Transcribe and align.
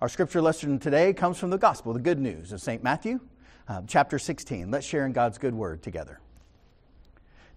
Our 0.00 0.08
scripture 0.08 0.40
lesson 0.40 0.78
today 0.78 1.12
comes 1.12 1.36
from 1.36 1.50
the 1.50 1.58
gospel, 1.58 1.92
the 1.92 2.00
good 2.00 2.18
news 2.18 2.52
of 2.52 2.62
St. 2.62 2.82
Matthew, 2.82 3.20
uh, 3.68 3.82
chapter 3.86 4.18
16. 4.18 4.70
Let's 4.70 4.86
share 4.86 5.04
in 5.04 5.12
God's 5.12 5.36
good 5.36 5.54
word 5.54 5.82
together. 5.82 6.20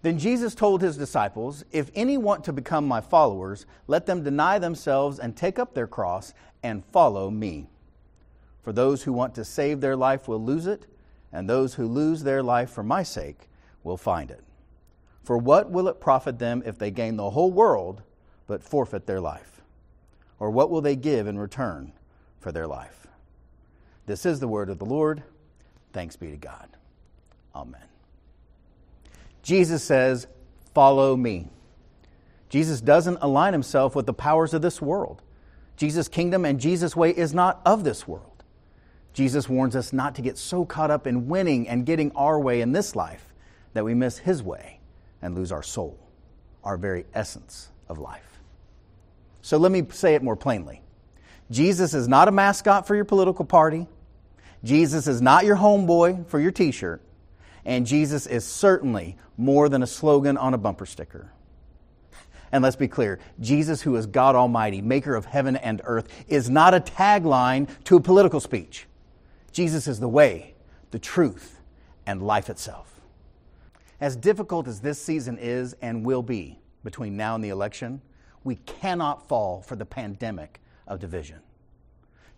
Then 0.02 0.18
Jesus 0.18 0.54
told 0.54 0.82
his 0.82 0.98
disciples, 0.98 1.64
If 1.72 1.90
any 1.94 2.18
want 2.18 2.44
to 2.44 2.52
become 2.52 2.86
my 2.86 3.00
followers, 3.00 3.64
let 3.86 4.04
them 4.04 4.22
deny 4.22 4.58
themselves 4.58 5.18
and 5.18 5.34
take 5.34 5.58
up 5.58 5.72
their 5.72 5.86
cross 5.86 6.34
and 6.62 6.84
follow 6.84 7.30
me. 7.30 7.70
For 8.60 8.74
those 8.74 9.04
who 9.04 9.14
want 9.14 9.34
to 9.36 9.44
save 9.44 9.80
their 9.80 9.96
life 9.96 10.28
will 10.28 10.44
lose 10.44 10.66
it, 10.66 10.84
and 11.32 11.48
those 11.48 11.76
who 11.76 11.86
lose 11.86 12.24
their 12.24 12.42
life 12.42 12.68
for 12.68 12.82
my 12.82 13.02
sake 13.02 13.48
will 13.82 13.96
find 13.96 14.30
it. 14.30 14.44
For 15.22 15.38
what 15.38 15.70
will 15.70 15.88
it 15.88 15.98
profit 15.98 16.38
them 16.38 16.62
if 16.66 16.76
they 16.78 16.90
gain 16.90 17.16
the 17.16 17.30
whole 17.30 17.50
world 17.50 18.02
but 18.46 18.62
forfeit 18.62 19.06
their 19.06 19.20
life? 19.20 19.62
Or 20.38 20.50
what 20.50 20.68
will 20.68 20.82
they 20.82 20.94
give 20.94 21.26
in 21.26 21.38
return 21.38 21.94
for 22.44 22.52
their 22.52 22.66
life? 22.66 23.06
This 24.04 24.26
is 24.26 24.38
the 24.38 24.46
word 24.46 24.68
of 24.68 24.78
the 24.78 24.84
Lord. 24.84 25.22
Thanks 25.94 26.14
be 26.14 26.30
to 26.30 26.36
God. 26.36 26.68
Amen. 27.54 27.80
Jesus 29.42 29.82
says, 29.82 30.26
Follow 30.74 31.16
me. 31.16 31.48
Jesus 32.50 32.82
doesn't 32.82 33.16
align 33.22 33.54
himself 33.54 33.96
with 33.96 34.04
the 34.04 34.12
powers 34.12 34.52
of 34.52 34.60
this 34.60 34.82
world. 34.82 35.22
Jesus' 35.76 36.06
kingdom 36.06 36.44
and 36.44 36.60
Jesus' 36.60 36.94
way 36.94 37.10
is 37.10 37.32
not 37.32 37.62
of 37.64 37.82
this 37.82 38.06
world. 38.06 38.44
Jesus 39.14 39.48
warns 39.48 39.74
us 39.74 39.92
not 39.92 40.14
to 40.16 40.22
get 40.22 40.36
so 40.36 40.66
caught 40.66 40.90
up 40.90 41.06
in 41.06 41.28
winning 41.28 41.66
and 41.66 41.86
getting 41.86 42.12
our 42.12 42.38
way 42.38 42.60
in 42.60 42.72
this 42.72 42.94
life 42.94 43.32
that 43.72 43.84
we 43.84 43.94
miss 43.94 44.18
his 44.18 44.42
way 44.42 44.80
and 45.22 45.34
lose 45.34 45.50
our 45.50 45.62
soul, 45.62 45.98
our 46.62 46.76
very 46.76 47.06
essence 47.14 47.70
of 47.88 47.98
life. 47.98 48.40
So 49.40 49.56
let 49.56 49.72
me 49.72 49.86
say 49.90 50.14
it 50.14 50.22
more 50.22 50.36
plainly 50.36 50.82
Jesus 51.50 51.94
is 51.94 52.08
not 52.08 52.28
a 52.28 52.32
mascot 52.32 52.86
for 52.86 52.94
your 52.94 53.04
political 53.04 53.44
party, 53.44 53.86
Jesus 54.62 55.06
is 55.06 55.20
not 55.20 55.44
your 55.44 55.56
homeboy 55.56 56.26
for 56.26 56.40
your 56.40 56.50
t 56.50 56.72
shirt, 56.72 57.02
and 57.64 57.86
Jesus 57.86 58.26
is 58.26 58.44
certainly 58.44 59.16
more 59.36 59.68
than 59.68 59.82
a 59.82 59.86
slogan 59.86 60.36
on 60.36 60.54
a 60.54 60.58
bumper 60.58 60.86
sticker. 60.86 61.30
And 62.50 62.62
let's 62.62 62.76
be 62.76 62.88
clear 62.88 63.18
Jesus, 63.40 63.82
who 63.82 63.96
is 63.96 64.06
God 64.06 64.36
Almighty, 64.36 64.80
maker 64.80 65.14
of 65.14 65.26
heaven 65.26 65.56
and 65.56 65.82
earth, 65.84 66.08
is 66.28 66.48
not 66.48 66.72
a 66.72 66.80
tagline 66.80 67.68
to 67.84 67.96
a 67.96 68.00
political 68.00 68.40
speech. 68.40 68.86
Jesus 69.52 69.86
is 69.86 70.00
the 70.00 70.08
way, 70.08 70.54
the 70.90 70.98
truth, 70.98 71.60
and 72.06 72.22
life 72.22 72.48
itself. 72.48 73.00
As 74.00 74.16
difficult 74.16 74.68
as 74.68 74.80
this 74.80 75.00
season 75.00 75.38
is 75.40 75.74
and 75.82 76.04
will 76.04 76.22
be 76.22 76.58
between 76.84 77.16
now 77.16 77.34
and 77.34 77.42
the 77.42 77.48
election, 77.48 78.00
we 78.44 78.56
cannot 78.56 79.26
fall 79.26 79.62
for 79.62 79.76
the 79.76 79.86
pandemic 79.86 80.60
of 80.86 81.00
division. 81.00 81.40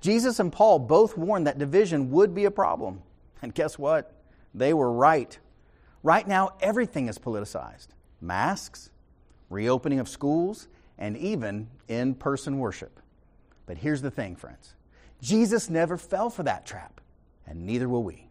Jesus 0.00 0.38
and 0.38 0.52
Paul 0.52 0.78
both 0.78 1.16
warned 1.16 1.46
that 1.46 1.58
division 1.58 2.10
would 2.10 2.34
be 2.34 2.44
a 2.44 2.50
problem. 2.50 3.02
And 3.42 3.54
guess 3.54 3.78
what? 3.78 4.12
They 4.54 4.72
were 4.72 4.92
right. 4.92 5.38
Right 6.02 6.26
now, 6.26 6.50
everything 6.60 7.08
is 7.08 7.18
politicized 7.18 7.88
masks, 8.20 8.90
reopening 9.50 9.98
of 10.00 10.08
schools, 10.08 10.68
and 10.98 11.16
even 11.16 11.68
in 11.88 12.14
person 12.14 12.58
worship. 12.58 13.00
But 13.66 13.78
here's 13.78 14.02
the 14.02 14.10
thing, 14.10 14.36
friends 14.36 14.74
Jesus 15.20 15.68
never 15.68 15.96
fell 15.96 16.30
for 16.30 16.42
that 16.44 16.66
trap 16.66 17.00
and 17.46 17.64
neither 17.64 17.88
will 17.88 18.02
we. 18.02 18.28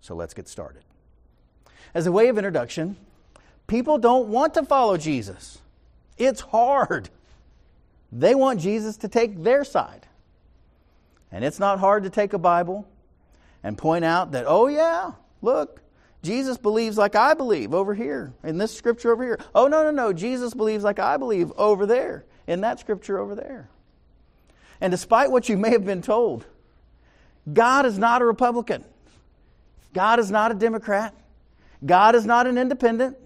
So 0.00 0.14
let's 0.14 0.34
get 0.34 0.48
started. 0.48 0.82
As 1.94 2.06
a 2.06 2.12
way 2.12 2.28
of 2.28 2.38
introduction, 2.38 2.96
people 3.66 3.98
don't 3.98 4.28
want 4.28 4.54
to 4.54 4.62
follow 4.62 4.96
Jesus. 4.96 5.58
It's 6.18 6.40
hard. 6.40 7.10
They 8.18 8.34
want 8.34 8.60
Jesus 8.60 8.96
to 8.98 9.08
take 9.08 9.42
their 9.42 9.62
side. 9.62 10.06
And 11.30 11.44
it's 11.44 11.58
not 11.58 11.78
hard 11.78 12.04
to 12.04 12.10
take 12.10 12.32
a 12.32 12.38
Bible 12.38 12.88
and 13.62 13.76
point 13.76 14.06
out 14.06 14.32
that, 14.32 14.46
oh, 14.46 14.68
yeah, 14.68 15.12
look, 15.42 15.82
Jesus 16.22 16.56
believes 16.56 16.96
like 16.96 17.14
I 17.14 17.34
believe 17.34 17.74
over 17.74 17.94
here, 17.94 18.32
in 18.42 18.56
this 18.56 18.74
scripture 18.74 19.12
over 19.12 19.22
here. 19.22 19.38
Oh, 19.54 19.66
no, 19.66 19.82
no, 19.82 19.90
no, 19.90 20.14
Jesus 20.14 20.54
believes 20.54 20.82
like 20.82 20.98
I 20.98 21.18
believe 21.18 21.52
over 21.58 21.84
there, 21.84 22.24
in 22.46 22.62
that 22.62 22.80
scripture 22.80 23.18
over 23.18 23.34
there. 23.34 23.68
And 24.80 24.90
despite 24.90 25.30
what 25.30 25.50
you 25.50 25.58
may 25.58 25.70
have 25.70 25.84
been 25.84 26.02
told, 26.02 26.46
God 27.52 27.84
is 27.84 27.98
not 27.98 28.22
a 28.22 28.24
Republican. 28.24 28.82
God 29.92 30.18
is 30.20 30.30
not 30.30 30.52
a 30.52 30.54
Democrat. 30.54 31.14
God 31.84 32.14
is 32.14 32.24
not 32.24 32.46
an 32.46 32.56
independent. 32.56 33.18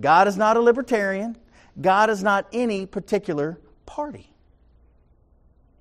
God 0.00 0.28
is 0.28 0.36
not 0.36 0.58
a 0.58 0.60
libertarian. 0.60 1.38
God 1.80 2.10
is 2.10 2.22
not 2.22 2.46
any 2.52 2.84
particular 2.84 3.58
party. 3.86 4.33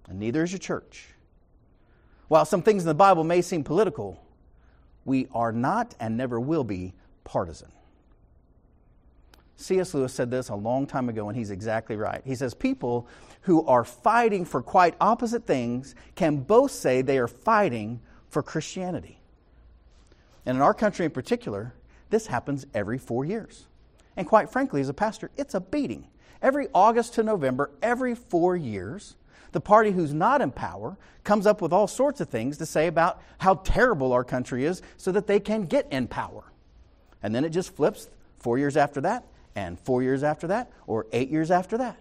And 0.07 0.19
neither 0.19 0.43
is 0.43 0.51
your 0.51 0.59
church. 0.59 1.07
While 2.27 2.45
some 2.45 2.61
things 2.61 2.83
in 2.83 2.87
the 2.87 2.93
Bible 2.93 3.23
may 3.23 3.41
seem 3.41 3.63
political, 3.63 4.23
we 5.05 5.27
are 5.33 5.51
not 5.51 5.95
and 5.99 6.17
never 6.17 6.39
will 6.39 6.63
be 6.63 6.93
partisan. 7.23 7.71
C.S. 9.55 9.93
Lewis 9.93 10.13
said 10.13 10.31
this 10.31 10.49
a 10.49 10.55
long 10.55 10.87
time 10.87 11.09
ago, 11.09 11.29
and 11.29 11.37
he's 11.37 11.51
exactly 11.51 11.95
right. 11.95 12.21
He 12.25 12.35
says, 12.35 12.53
People 12.53 13.07
who 13.41 13.65
are 13.65 13.83
fighting 13.85 14.45
for 14.45 14.61
quite 14.61 14.95
opposite 14.99 15.45
things 15.45 15.95
can 16.15 16.37
both 16.37 16.71
say 16.71 17.01
they 17.01 17.17
are 17.17 17.27
fighting 17.27 18.01
for 18.29 18.41
Christianity. 18.41 19.19
And 20.45 20.57
in 20.57 20.61
our 20.61 20.73
country 20.73 21.05
in 21.05 21.11
particular, 21.11 21.73
this 22.09 22.27
happens 22.27 22.65
every 22.73 22.97
four 22.97 23.25
years. 23.25 23.67
And 24.17 24.27
quite 24.27 24.49
frankly, 24.49 24.81
as 24.81 24.89
a 24.89 24.93
pastor, 24.93 25.31
it's 25.37 25.53
a 25.53 25.61
beating. 25.61 26.07
Every 26.41 26.67
August 26.73 27.13
to 27.15 27.23
November, 27.23 27.71
every 27.81 28.15
four 28.15 28.57
years, 28.57 29.15
the 29.53 29.61
party 29.61 29.91
who's 29.91 30.13
not 30.13 30.41
in 30.41 30.51
power 30.51 30.97
comes 31.23 31.47
up 31.47 31.61
with 31.61 31.71
all 31.71 31.87
sorts 31.87 32.19
of 32.19 32.29
things 32.29 32.57
to 32.57 32.65
say 32.65 32.87
about 32.87 33.21
how 33.37 33.55
terrible 33.55 34.11
our 34.11 34.23
country 34.23 34.65
is 34.65 34.81
so 34.97 35.11
that 35.11 35.27
they 35.27 35.39
can 35.39 35.63
get 35.63 35.87
in 35.91 36.07
power. 36.07 36.43
And 37.21 37.33
then 37.33 37.45
it 37.45 37.49
just 37.49 37.75
flips 37.75 38.09
four 38.39 38.57
years 38.57 38.75
after 38.75 38.99
that, 39.01 39.25
and 39.55 39.79
four 39.79 40.03
years 40.03 40.23
after 40.23 40.47
that, 40.47 40.71
or 40.87 41.07
eight 41.13 41.29
years 41.29 41.49
after 41.49 41.77
that. 41.77 41.97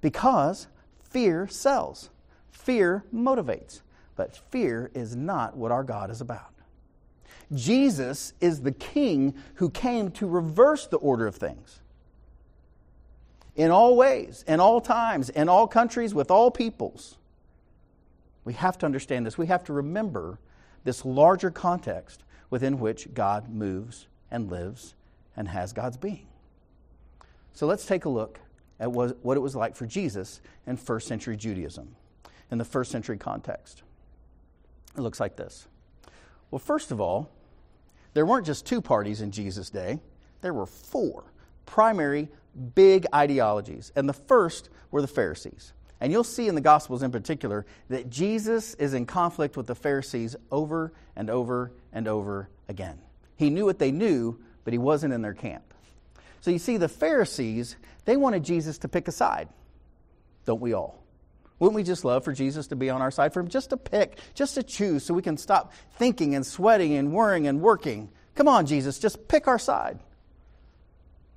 Because 0.00 0.66
fear 1.10 1.46
sells, 1.46 2.10
fear 2.50 3.04
motivates, 3.14 3.82
but 4.16 4.36
fear 4.50 4.90
is 4.94 5.14
not 5.14 5.56
what 5.56 5.70
our 5.70 5.84
God 5.84 6.10
is 6.10 6.20
about. 6.20 6.52
Jesus 7.54 8.32
is 8.40 8.62
the 8.62 8.72
king 8.72 9.34
who 9.54 9.70
came 9.70 10.10
to 10.12 10.26
reverse 10.26 10.86
the 10.86 10.96
order 10.96 11.26
of 11.26 11.36
things. 11.36 11.80
In 13.56 13.70
all 13.70 13.96
ways, 13.96 14.44
in 14.46 14.60
all 14.60 14.80
times, 14.80 15.30
in 15.30 15.48
all 15.48 15.66
countries, 15.66 16.14
with 16.14 16.30
all 16.30 16.50
peoples. 16.50 17.16
We 18.44 18.52
have 18.52 18.78
to 18.78 18.86
understand 18.86 19.26
this. 19.26 19.36
We 19.36 19.46
have 19.46 19.64
to 19.64 19.72
remember 19.72 20.38
this 20.84 21.04
larger 21.04 21.50
context 21.50 22.22
within 22.50 22.78
which 22.78 23.12
God 23.12 23.48
moves 23.48 24.06
and 24.30 24.50
lives 24.50 24.94
and 25.36 25.48
has 25.48 25.72
God's 25.72 25.96
being. 25.96 26.26
So 27.54 27.66
let's 27.66 27.86
take 27.86 28.04
a 28.04 28.08
look 28.08 28.38
at 28.78 28.92
what 28.92 29.36
it 29.36 29.40
was 29.40 29.56
like 29.56 29.74
for 29.74 29.86
Jesus 29.86 30.40
in 30.66 30.76
first 30.76 31.08
century 31.08 31.36
Judaism, 31.36 31.96
in 32.50 32.58
the 32.58 32.64
first 32.64 32.92
century 32.92 33.16
context. 33.16 33.82
It 34.96 35.00
looks 35.00 35.18
like 35.18 35.36
this. 35.36 35.66
Well, 36.50 36.58
first 36.58 36.92
of 36.92 37.00
all, 37.00 37.30
there 38.14 38.26
weren't 38.26 38.46
just 38.46 38.66
two 38.66 38.80
parties 38.80 39.22
in 39.22 39.30
Jesus' 39.30 39.70
day, 39.70 39.98
there 40.42 40.52
were 40.54 40.66
four 40.66 41.24
primary 41.64 42.28
big 42.74 43.06
ideologies. 43.14 43.92
And 43.94 44.08
the 44.08 44.14
first 44.14 44.68
were 44.90 45.02
the 45.02 45.08
Pharisees. 45.08 45.72
And 46.00 46.12
you'll 46.12 46.24
see 46.24 46.48
in 46.48 46.54
the 46.54 46.60
Gospels 46.60 47.02
in 47.02 47.10
particular 47.10 47.64
that 47.88 48.10
Jesus 48.10 48.74
is 48.74 48.94
in 48.94 49.06
conflict 49.06 49.56
with 49.56 49.66
the 49.66 49.74
Pharisees 49.74 50.36
over 50.50 50.92
and 51.14 51.30
over 51.30 51.72
and 51.92 52.06
over 52.06 52.48
again. 52.68 52.98
He 53.36 53.50
knew 53.50 53.64
what 53.64 53.78
they 53.78 53.92
knew, 53.92 54.38
but 54.64 54.72
he 54.72 54.78
wasn't 54.78 55.14
in 55.14 55.22
their 55.22 55.34
camp. 55.34 55.62
So 56.40 56.50
you 56.50 56.58
see, 56.58 56.76
the 56.76 56.88
Pharisees, 56.88 57.76
they 58.04 58.16
wanted 58.16 58.44
Jesus 58.44 58.78
to 58.78 58.88
pick 58.88 59.08
a 59.08 59.12
side. 59.12 59.48
Don't 60.44 60.60
we 60.60 60.74
all? 60.74 61.02
Wouldn't 61.58 61.74
we 61.74 61.82
just 61.82 62.04
love 62.04 62.24
for 62.24 62.32
Jesus 62.32 62.66
to 62.68 62.76
be 62.76 62.90
on 62.90 63.00
our 63.00 63.10
side, 63.10 63.32
for 63.32 63.40
him 63.40 63.48
just 63.48 63.70
to 63.70 63.76
pick, 63.76 64.18
just 64.34 64.54
to 64.54 64.62
choose, 64.62 65.04
so 65.04 65.14
we 65.14 65.22
can 65.22 65.38
stop 65.38 65.72
thinking 65.98 66.34
and 66.34 66.46
sweating 66.46 66.94
and 66.94 67.12
worrying 67.12 67.46
and 67.46 67.62
working? 67.62 68.10
Come 68.34 68.48
on, 68.48 68.66
Jesus, 68.66 68.98
just 68.98 69.26
pick 69.28 69.48
our 69.48 69.58
side. 69.58 69.98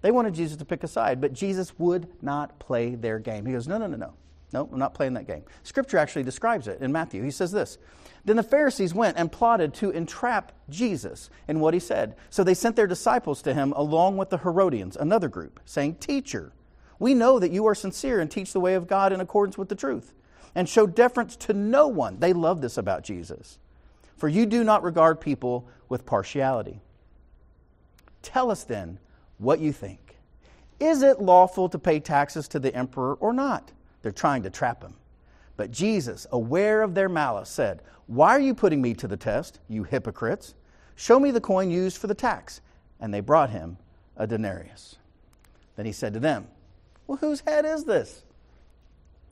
They 0.01 0.11
wanted 0.11 0.33
Jesus 0.33 0.57
to 0.57 0.65
pick 0.65 0.83
a 0.83 0.87
side, 0.87 1.19
but 1.19 1.33
Jesus 1.33 1.77
would 1.77 2.07
not 2.21 2.57
play 2.59 2.95
their 2.95 3.19
game. 3.19 3.45
He 3.45 3.53
goes, 3.53 3.67
No, 3.67 3.77
no, 3.77 3.87
no, 3.87 3.97
no. 3.97 4.13
No, 4.51 4.67
I'm 4.71 4.79
not 4.79 4.95
playing 4.95 5.13
that 5.13 5.27
game. 5.27 5.43
Scripture 5.63 5.97
actually 5.97 6.23
describes 6.23 6.67
it 6.67 6.81
in 6.81 6.91
Matthew. 6.91 7.23
He 7.23 7.31
says 7.31 7.51
this 7.51 7.77
Then 8.25 8.37
the 8.37 8.43
Pharisees 8.43 8.93
went 8.93 9.17
and 9.17 9.31
plotted 9.31 9.73
to 9.75 9.91
entrap 9.91 10.51
Jesus 10.69 11.29
in 11.47 11.59
what 11.59 11.73
he 11.73 11.79
said. 11.79 12.15
So 12.29 12.43
they 12.43 12.55
sent 12.55 12.75
their 12.75 12.87
disciples 12.87 13.41
to 13.43 13.53
him 13.53 13.73
along 13.73 14.17
with 14.17 14.29
the 14.29 14.39
Herodians, 14.39 14.97
another 14.97 15.27
group, 15.27 15.59
saying, 15.65 15.95
Teacher, 15.95 16.51
we 16.97 17.13
know 17.13 17.39
that 17.39 17.51
you 17.51 17.65
are 17.67 17.75
sincere 17.75 18.19
and 18.19 18.29
teach 18.29 18.51
the 18.51 18.59
way 18.59 18.73
of 18.73 18.87
God 18.87 19.13
in 19.13 19.21
accordance 19.21 19.57
with 19.57 19.69
the 19.69 19.75
truth, 19.75 20.13
and 20.55 20.67
show 20.67 20.87
deference 20.87 21.35
to 21.37 21.53
no 21.53 21.87
one. 21.87 22.19
They 22.19 22.33
love 22.33 22.61
this 22.61 22.77
about 22.77 23.03
Jesus. 23.03 23.59
For 24.17 24.27
you 24.27 24.45
do 24.45 24.63
not 24.63 24.83
regard 24.83 25.21
people 25.21 25.67
with 25.87 26.05
partiality. 26.05 26.81
Tell 28.21 28.51
us 28.51 28.63
then 28.63 28.99
what 29.39 29.59
you 29.59 29.73
think. 29.73 30.17
Is 30.79 31.01
it 31.01 31.19
lawful 31.19 31.67
to 31.69 31.79
pay 31.79 31.99
taxes 31.99 32.47
to 32.49 32.59
the 32.59 32.73
emperor 32.73 33.15
or 33.15 33.33
not? 33.33 33.71
They're 34.01 34.11
trying 34.11 34.43
to 34.43 34.49
trap 34.49 34.83
him. 34.83 34.93
But 35.57 35.71
Jesus, 35.71 36.25
aware 36.31 36.81
of 36.81 36.95
their 36.95 37.09
malice, 37.09 37.49
said, 37.49 37.81
Why 38.07 38.29
are 38.29 38.39
you 38.39 38.53
putting 38.53 38.81
me 38.81 38.93
to 38.93 39.07
the 39.07 39.17
test, 39.17 39.59
you 39.67 39.83
hypocrites? 39.83 40.55
Show 40.95 41.19
me 41.19 41.31
the 41.31 41.41
coin 41.41 41.69
used 41.69 41.97
for 41.97 42.07
the 42.07 42.13
tax. 42.13 42.61
And 42.99 43.13
they 43.13 43.19
brought 43.19 43.49
him 43.49 43.77
a 44.15 44.27
denarius. 44.27 44.97
Then 45.75 45.85
he 45.85 45.91
said 45.91 46.13
to 46.13 46.19
them, 46.19 46.47
Well, 47.07 47.17
whose 47.17 47.41
head 47.41 47.65
is 47.65 47.83
this? 47.83 48.23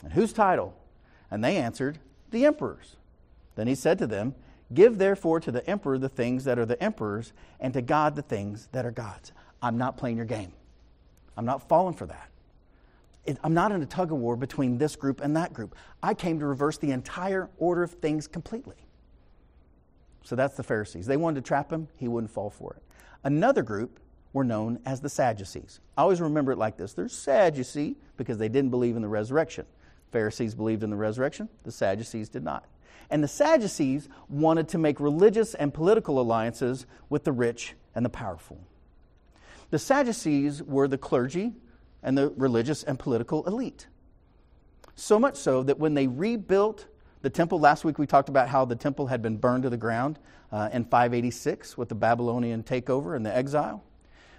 And 0.03 0.13
whose 0.13 0.33
title? 0.33 0.75
And 1.31 1.43
they 1.43 1.57
answered, 1.57 1.99
The 2.31 2.45
emperor's. 2.45 2.95
Then 3.55 3.67
he 3.67 3.75
said 3.75 3.97
to 3.99 4.07
them, 4.07 4.35
Give 4.73 4.97
therefore 4.97 5.39
to 5.39 5.51
the 5.51 5.67
emperor 5.69 5.97
the 5.97 6.09
things 6.09 6.43
that 6.43 6.59
are 6.59 6.65
the 6.65 6.81
emperor's, 6.81 7.31
and 7.59 7.73
to 7.73 7.81
God 7.81 8.15
the 8.15 8.21
things 8.21 8.67
that 8.73 8.85
are 8.85 8.91
God's. 8.91 9.31
I'm 9.61 9.77
not 9.77 9.97
playing 9.97 10.17
your 10.17 10.25
game. 10.25 10.51
I'm 11.35 11.45
not 11.45 11.67
falling 11.67 11.93
for 11.93 12.05
that. 12.07 12.29
I'm 13.43 13.53
not 13.53 13.71
in 13.71 13.81
a 13.81 13.85
tug 13.85 14.11
of 14.11 14.19
war 14.19 14.37
between 14.37 14.77
this 14.77 14.95
group 14.95 15.21
and 15.21 15.35
that 15.35 15.53
group. 15.53 15.75
I 16.01 16.13
came 16.13 16.39
to 16.39 16.45
reverse 16.45 16.77
the 16.77 16.91
entire 16.91 17.49
order 17.57 17.83
of 17.83 17.91
things 17.91 18.27
completely. 18.27 18.77
So 20.23 20.35
that's 20.35 20.55
the 20.55 20.63
Pharisees. 20.63 21.05
They 21.05 21.17
wanted 21.17 21.43
to 21.43 21.47
trap 21.47 21.71
him, 21.71 21.87
he 21.97 22.07
wouldn't 22.07 22.31
fall 22.31 22.49
for 22.49 22.73
it. 22.73 22.83
Another 23.23 23.63
group 23.63 23.99
were 24.33 24.43
known 24.43 24.79
as 24.85 25.01
the 25.01 25.09
Sadducees. 25.09 25.79
I 25.97 26.01
always 26.01 26.21
remember 26.21 26.51
it 26.51 26.57
like 26.57 26.77
this 26.77 26.93
there's 26.93 27.13
Sadducee 27.13 27.95
because 28.17 28.37
they 28.37 28.49
didn't 28.49 28.71
believe 28.71 28.95
in 28.95 29.01
the 29.01 29.07
resurrection. 29.07 29.65
Pharisees 30.11 30.55
believed 30.55 30.83
in 30.83 30.89
the 30.89 30.95
resurrection, 30.95 31.49
the 31.63 31.71
Sadducees 31.71 32.29
did 32.29 32.43
not. 32.43 32.65
And 33.09 33.23
the 33.23 33.27
Sadducees 33.27 34.09
wanted 34.29 34.69
to 34.69 34.77
make 34.77 34.99
religious 34.99 35.53
and 35.53 35.73
political 35.73 36.19
alliances 36.19 36.85
with 37.09 37.23
the 37.23 37.31
rich 37.31 37.73
and 37.95 38.05
the 38.05 38.09
powerful. 38.09 38.59
The 39.69 39.79
Sadducees 39.79 40.63
were 40.63 40.87
the 40.87 40.97
clergy 40.97 41.53
and 42.01 42.17
the 42.17 42.29
religious 42.37 42.83
and 42.83 42.97
political 42.97 43.45
elite. 43.45 43.87
So 44.95 45.19
much 45.19 45.35
so 45.35 45.63
that 45.63 45.77
when 45.77 45.93
they 45.93 46.07
rebuilt 46.07 46.87
the 47.21 47.29
temple, 47.29 47.59
last 47.59 47.83
week 47.83 47.99
we 47.99 48.07
talked 48.07 48.29
about 48.29 48.47
how 48.47 48.65
the 48.65 48.75
temple 48.75 49.07
had 49.07 49.21
been 49.21 49.37
burned 49.37 49.63
to 49.63 49.69
the 49.69 49.77
ground 49.77 50.19
uh, 50.51 50.69
in 50.71 50.85
586 50.85 51.77
with 51.77 51.89
the 51.89 51.95
Babylonian 51.95 52.63
takeover 52.63 53.15
and 53.15 53.25
the 53.25 53.35
exile. 53.35 53.83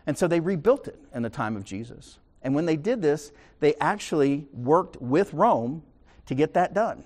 And 0.07 0.17
so 0.17 0.27
they 0.27 0.41
rebuilt 0.41 0.89
it 0.89 0.99
in 1.15 1.23
the 1.23 1.31
time 1.31 1.57
of 1.57 1.65
Jesus. 1.65 2.19
And 2.43 2.55
when 2.55 2.67
they 2.67 2.77
did 2.77 3.03
this, 3.03 3.31
they 3.61 3.75
actually 3.77 4.47
worked 4.53 5.01
with 5.03 5.35
Rome 5.35 5.83
to 6.27 6.35
get 6.35 6.55
that 6.55 6.73
done. 6.73 7.05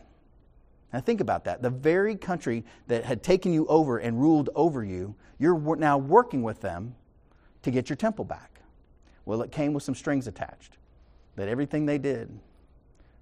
Now, 0.93 1.01
think 1.01 1.21
about 1.21 1.45
that. 1.45 1.63
The 1.63 1.71
very 1.71 2.17
country 2.17 2.65
that 2.87 3.05
had 3.05 3.23
taken 3.23 3.53
you 3.53 3.67
over 3.67 3.99
and 3.99 4.21
ruled 4.21 4.51
over 4.55 4.85
you, 4.85 5.15
you're 5.39 5.77
now 5.77 5.99
working 5.99 6.43
with 6.43 6.61
them 6.61 6.95
to 7.63 7.71
get 7.71 7.89
your 7.89 7.97
temple 7.97 8.25
back. 8.25 8.61
Well, 9.25 9.43
it 9.43 9.53
came 9.53 9.73
with 9.73 9.83
some 9.83 9.95
strings 9.95 10.27
attached 10.27 10.79
that 11.37 11.49
everything 11.49 11.87
they 11.87 11.99
did 11.99 12.39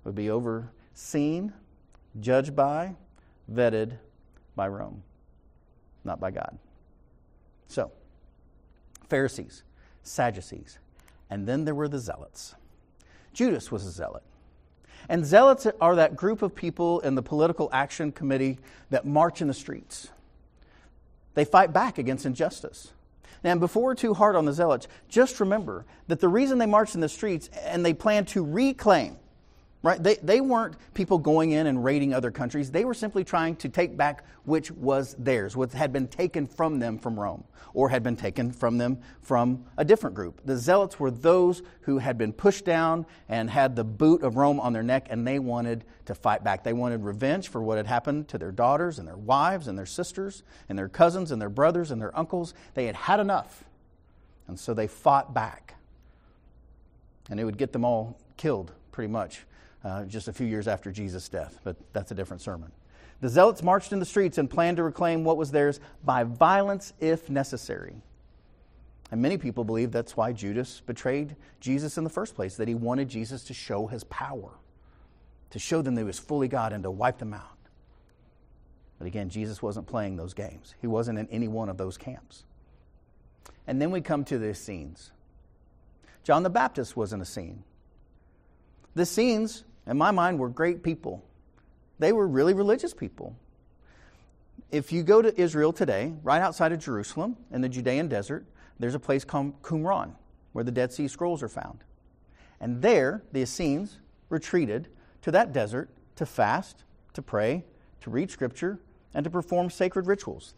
would 0.04 0.14
be 0.14 0.30
overseen, 0.30 1.52
judged 2.20 2.56
by, 2.56 2.94
vetted 3.52 3.98
by 4.56 4.68
Rome, 4.68 5.02
not 6.04 6.18
by 6.18 6.30
God. 6.30 6.58
So, 7.68 7.92
Pharisees, 9.08 9.62
Sadducees, 10.02 10.78
and 11.28 11.46
then 11.46 11.64
there 11.64 11.74
were 11.74 11.88
the 11.88 11.98
Zealots. 11.98 12.54
Judas 13.32 13.70
was 13.70 13.86
a 13.86 13.90
zealot. 13.90 14.22
And 15.08 15.24
zealots 15.24 15.66
are 15.80 15.96
that 15.96 16.16
group 16.16 16.42
of 16.42 16.54
people 16.54 17.00
in 17.00 17.14
the 17.14 17.22
political 17.22 17.68
action 17.72 18.12
committee 18.12 18.58
that 18.90 19.06
march 19.06 19.40
in 19.40 19.48
the 19.48 19.54
streets. 19.54 20.08
They 21.34 21.44
fight 21.44 21.72
back 21.72 21.98
against 21.98 22.26
injustice. 22.26 22.92
Now, 23.42 23.56
before 23.56 23.94
too 23.94 24.14
hard 24.14 24.36
on 24.36 24.44
the 24.44 24.52
zealots, 24.52 24.86
just 25.08 25.40
remember 25.40 25.86
that 26.08 26.20
the 26.20 26.28
reason 26.28 26.58
they 26.58 26.66
marched 26.66 26.94
in 26.94 27.00
the 27.00 27.08
streets 27.08 27.48
and 27.62 27.84
they 27.84 27.94
plan 27.94 28.24
to 28.26 28.44
reclaim 28.44 29.16
right? 29.82 30.02
They, 30.02 30.16
they 30.16 30.40
weren't 30.40 30.76
people 30.92 31.18
going 31.18 31.52
in 31.52 31.66
and 31.66 31.82
raiding 31.82 32.12
other 32.12 32.30
countries. 32.30 32.70
They 32.70 32.84
were 32.84 32.94
simply 32.94 33.24
trying 33.24 33.56
to 33.56 33.68
take 33.68 33.96
back 33.96 34.24
which 34.44 34.70
was 34.70 35.14
theirs, 35.18 35.56
what 35.56 35.72
had 35.72 35.92
been 35.92 36.06
taken 36.06 36.46
from 36.46 36.78
them 36.78 36.98
from 36.98 37.18
Rome, 37.18 37.44
or 37.72 37.88
had 37.88 38.02
been 38.02 38.16
taken 38.16 38.52
from 38.52 38.76
them 38.76 38.98
from 39.22 39.64
a 39.78 39.84
different 39.84 40.14
group. 40.14 40.42
The 40.44 40.56
Zealots 40.56 41.00
were 41.00 41.10
those 41.10 41.62
who 41.82 41.98
had 41.98 42.18
been 42.18 42.32
pushed 42.32 42.64
down 42.64 43.06
and 43.28 43.48
had 43.48 43.74
the 43.74 43.84
boot 43.84 44.22
of 44.22 44.36
Rome 44.36 44.60
on 44.60 44.72
their 44.74 44.82
neck, 44.82 45.06
and 45.08 45.26
they 45.26 45.38
wanted 45.38 45.84
to 46.06 46.14
fight 46.14 46.44
back. 46.44 46.62
They 46.62 46.72
wanted 46.74 47.02
revenge 47.02 47.48
for 47.48 47.62
what 47.62 47.78
had 47.78 47.86
happened 47.86 48.28
to 48.28 48.38
their 48.38 48.52
daughters 48.52 48.98
and 48.98 49.08
their 49.08 49.16
wives 49.16 49.66
and 49.66 49.78
their 49.78 49.86
sisters 49.86 50.42
and 50.68 50.78
their 50.78 50.88
cousins 50.88 51.30
and 51.30 51.40
their 51.40 51.48
brothers 51.48 51.90
and 51.90 52.00
their 52.00 52.16
uncles. 52.18 52.52
They 52.74 52.86
had 52.86 52.96
had 52.96 53.20
enough. 53.20 53.64
And 54.46 54.58
so 54.58 54.74
they 54.74 54.88
fought 54.88 55.32
back. 55.32 55.76
And 57.30 57.38
it 57.38 57.44
would 57.44 57.56
get 57.56 57.72
them 57.72 57.84
all 57.84 58.18
killed, 58.36 58.72
pretty 58.90 59.12
much 59.12 59.44
uh, 59.84 60.04
just 60.04 60.28
a 60.28 60.32
few 60.32 60.46
years 60.46 60.68
after 60.68 60.90
Jesus' 60.92 61.28
death, 61.28 61.58
but 61.64 61.76
that's 61.92 62.10
a 62.10 62.14
different 62.14 62.42
sermon. 62.42 62.70
The 63.20 63.28
zealots 63.28 63.62
marched 63.62 63.92
in 63.92 63.98
the 63.98 64.06
streets 64.06 64.38
and 64.38 64.48
planned 64.48 64.78
to 64.78 64.82
reclaim 64.82 65.24
what 65.24 65.36
was 65.36 65.50
theirs 65.50 65.80
by 66.04 66.24
violence 66.24 66.92
if 67.00 67.28
necessary. 67.28 68.02
And 69.10 69.20
many 69.20 69.36
people 69.36 69.64
believe 69.64 69.90
that's 69.90 70.16
why 70.16 70.32
Judas 70.32 70.80
betrayed 70.86 71.36
Jesus 71.60 71.98
in 71.98 72.04
the 72.04 72.10
first 72.10 72.34
place, 72.34 72.56
that 72.56 72.68
he 72.68 72.74
wanted 72.74 73.08
Jesus 73.08 73.44
to 73.44 73.54
show 73.54 73.86
his 73.86 74.04
power, 74.04 74.50
to 75.50 75.58
show 75.58 75.82
them 75.82 75.96
that 75.96 76.02
he 76.02 76.06
was 76.06 76.18
fully 76.18 76.48
God 76.48 76.72
and 76.72 76.84
to 76.84 76.90
wipe 76.90 77.18
them 77.18 77.34
out. 77.34 77.58
But 78.98 79.06
again, 79.06 79.28
Jesus 79.28 79.62
wasn't 79.62 79.86
playing 79.86 80.16
those 80.16 80.34
games, 80.34 80.74
he 80.80 80.86
wasn't 80.86 81.18
in 81.18 81.28
any 81.28 81.48
one 81.48 81.68
of 81.68 81.76
those 81.76 81.98
camps. 81.98 82.44
And 83.66 83.80
then 83.80 83.90
we 83.90 84.00
come 84.00 84.24
to 84.24 84.38
the 84.38 84.50
Essenes. 84.50 85.10
John 86.22 86.42
the 86.42 86.50
Baptist 86.50 86.96
was 86.96 87.12
an 87.12 87.20
Essene. 87.20 87.64
The 88.94 89.02
Essenes 89.02 89.64
in 89.86 89.98
my 89.98 90.10
mind, 90.10 90.38
were 90.38 90.48
great 90.48 90.82
people. 90.82 91.24
They 91.98 92.12
were 92.12 92.26
really 92.26 92.54
religious 92.54 92.94
people. 92.94 93.36
If 94.70 94.92
you 94.92 95.02
go 95.02 95.20
to 95.20 95.38
Israel 95.40 95.72
today, 95.72 96.12
right 96.22 96.40
outside 96.40 96.72
of 96.72 96.78
Jerusalem 96.78 97.36
in 97.50 97.60
the 97.60 97.68
Judean 97.68 98.08
desert, 98.08 98.44
there's 98.78 98.94
a 98.94 99.00
place 99.00 99.24
called 99.24 99.60
Qumran 99.62 100.14
where 100.52 100.64
the 100.64 100.70
Dead 100.70 100.92
Sea 100.92 101.08
Scrolls 101.08 101.42
are 101.42 101.48
found. 101.48 101.80
And 102.60 102.82
there, 102.82 103.22
the 103.32 103.42
Essenes 103.42 103.98
retreated 104.28 104.88
to 105.22 105.30
that 105.32 105.52
desert 105.52 105.90
to 106.16 106.26
fast, 106.26 106.84
to 107.14 107.22
pray, 107.22 107.64
to 108.02 108.10
read 108.10 108.30
scripture, 108.30 108.78
and 109.14 109.24
to 109.24 109.30
perform 109.30 109.70
sacred 109.70 110.06
rituals. 110.06 110.54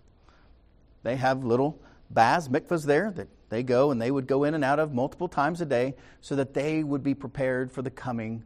They 1.03 1.17
have 1.17 1.45
little 1.45 1.81
baths, 2.11 2.49
mikvahs 2.49 2.85
there 2.85 3.11
that 3.13 3.29
they 3.49 3.63
go 3.63 3.91
and 3.91 4.01
they 4.01 4.11
would 4.11 4.27
go 4.27 4.45
in 4.45 4.55
and 4.55 4.65
out 4.65 4.79
of 4.79 4.93
multiple 4.93 5.29
times 5.29 5.61
a 5.61 5.67
day 5.67 5.95
so 6.21 6.37
that 6.37 6.55
they 6.55 6.83
would 6.85 7.03
be 7.03 7.15
prepared 7.15 7.73
for 7.73 7.83
the 7.83 7.91
coming 7.91 8.43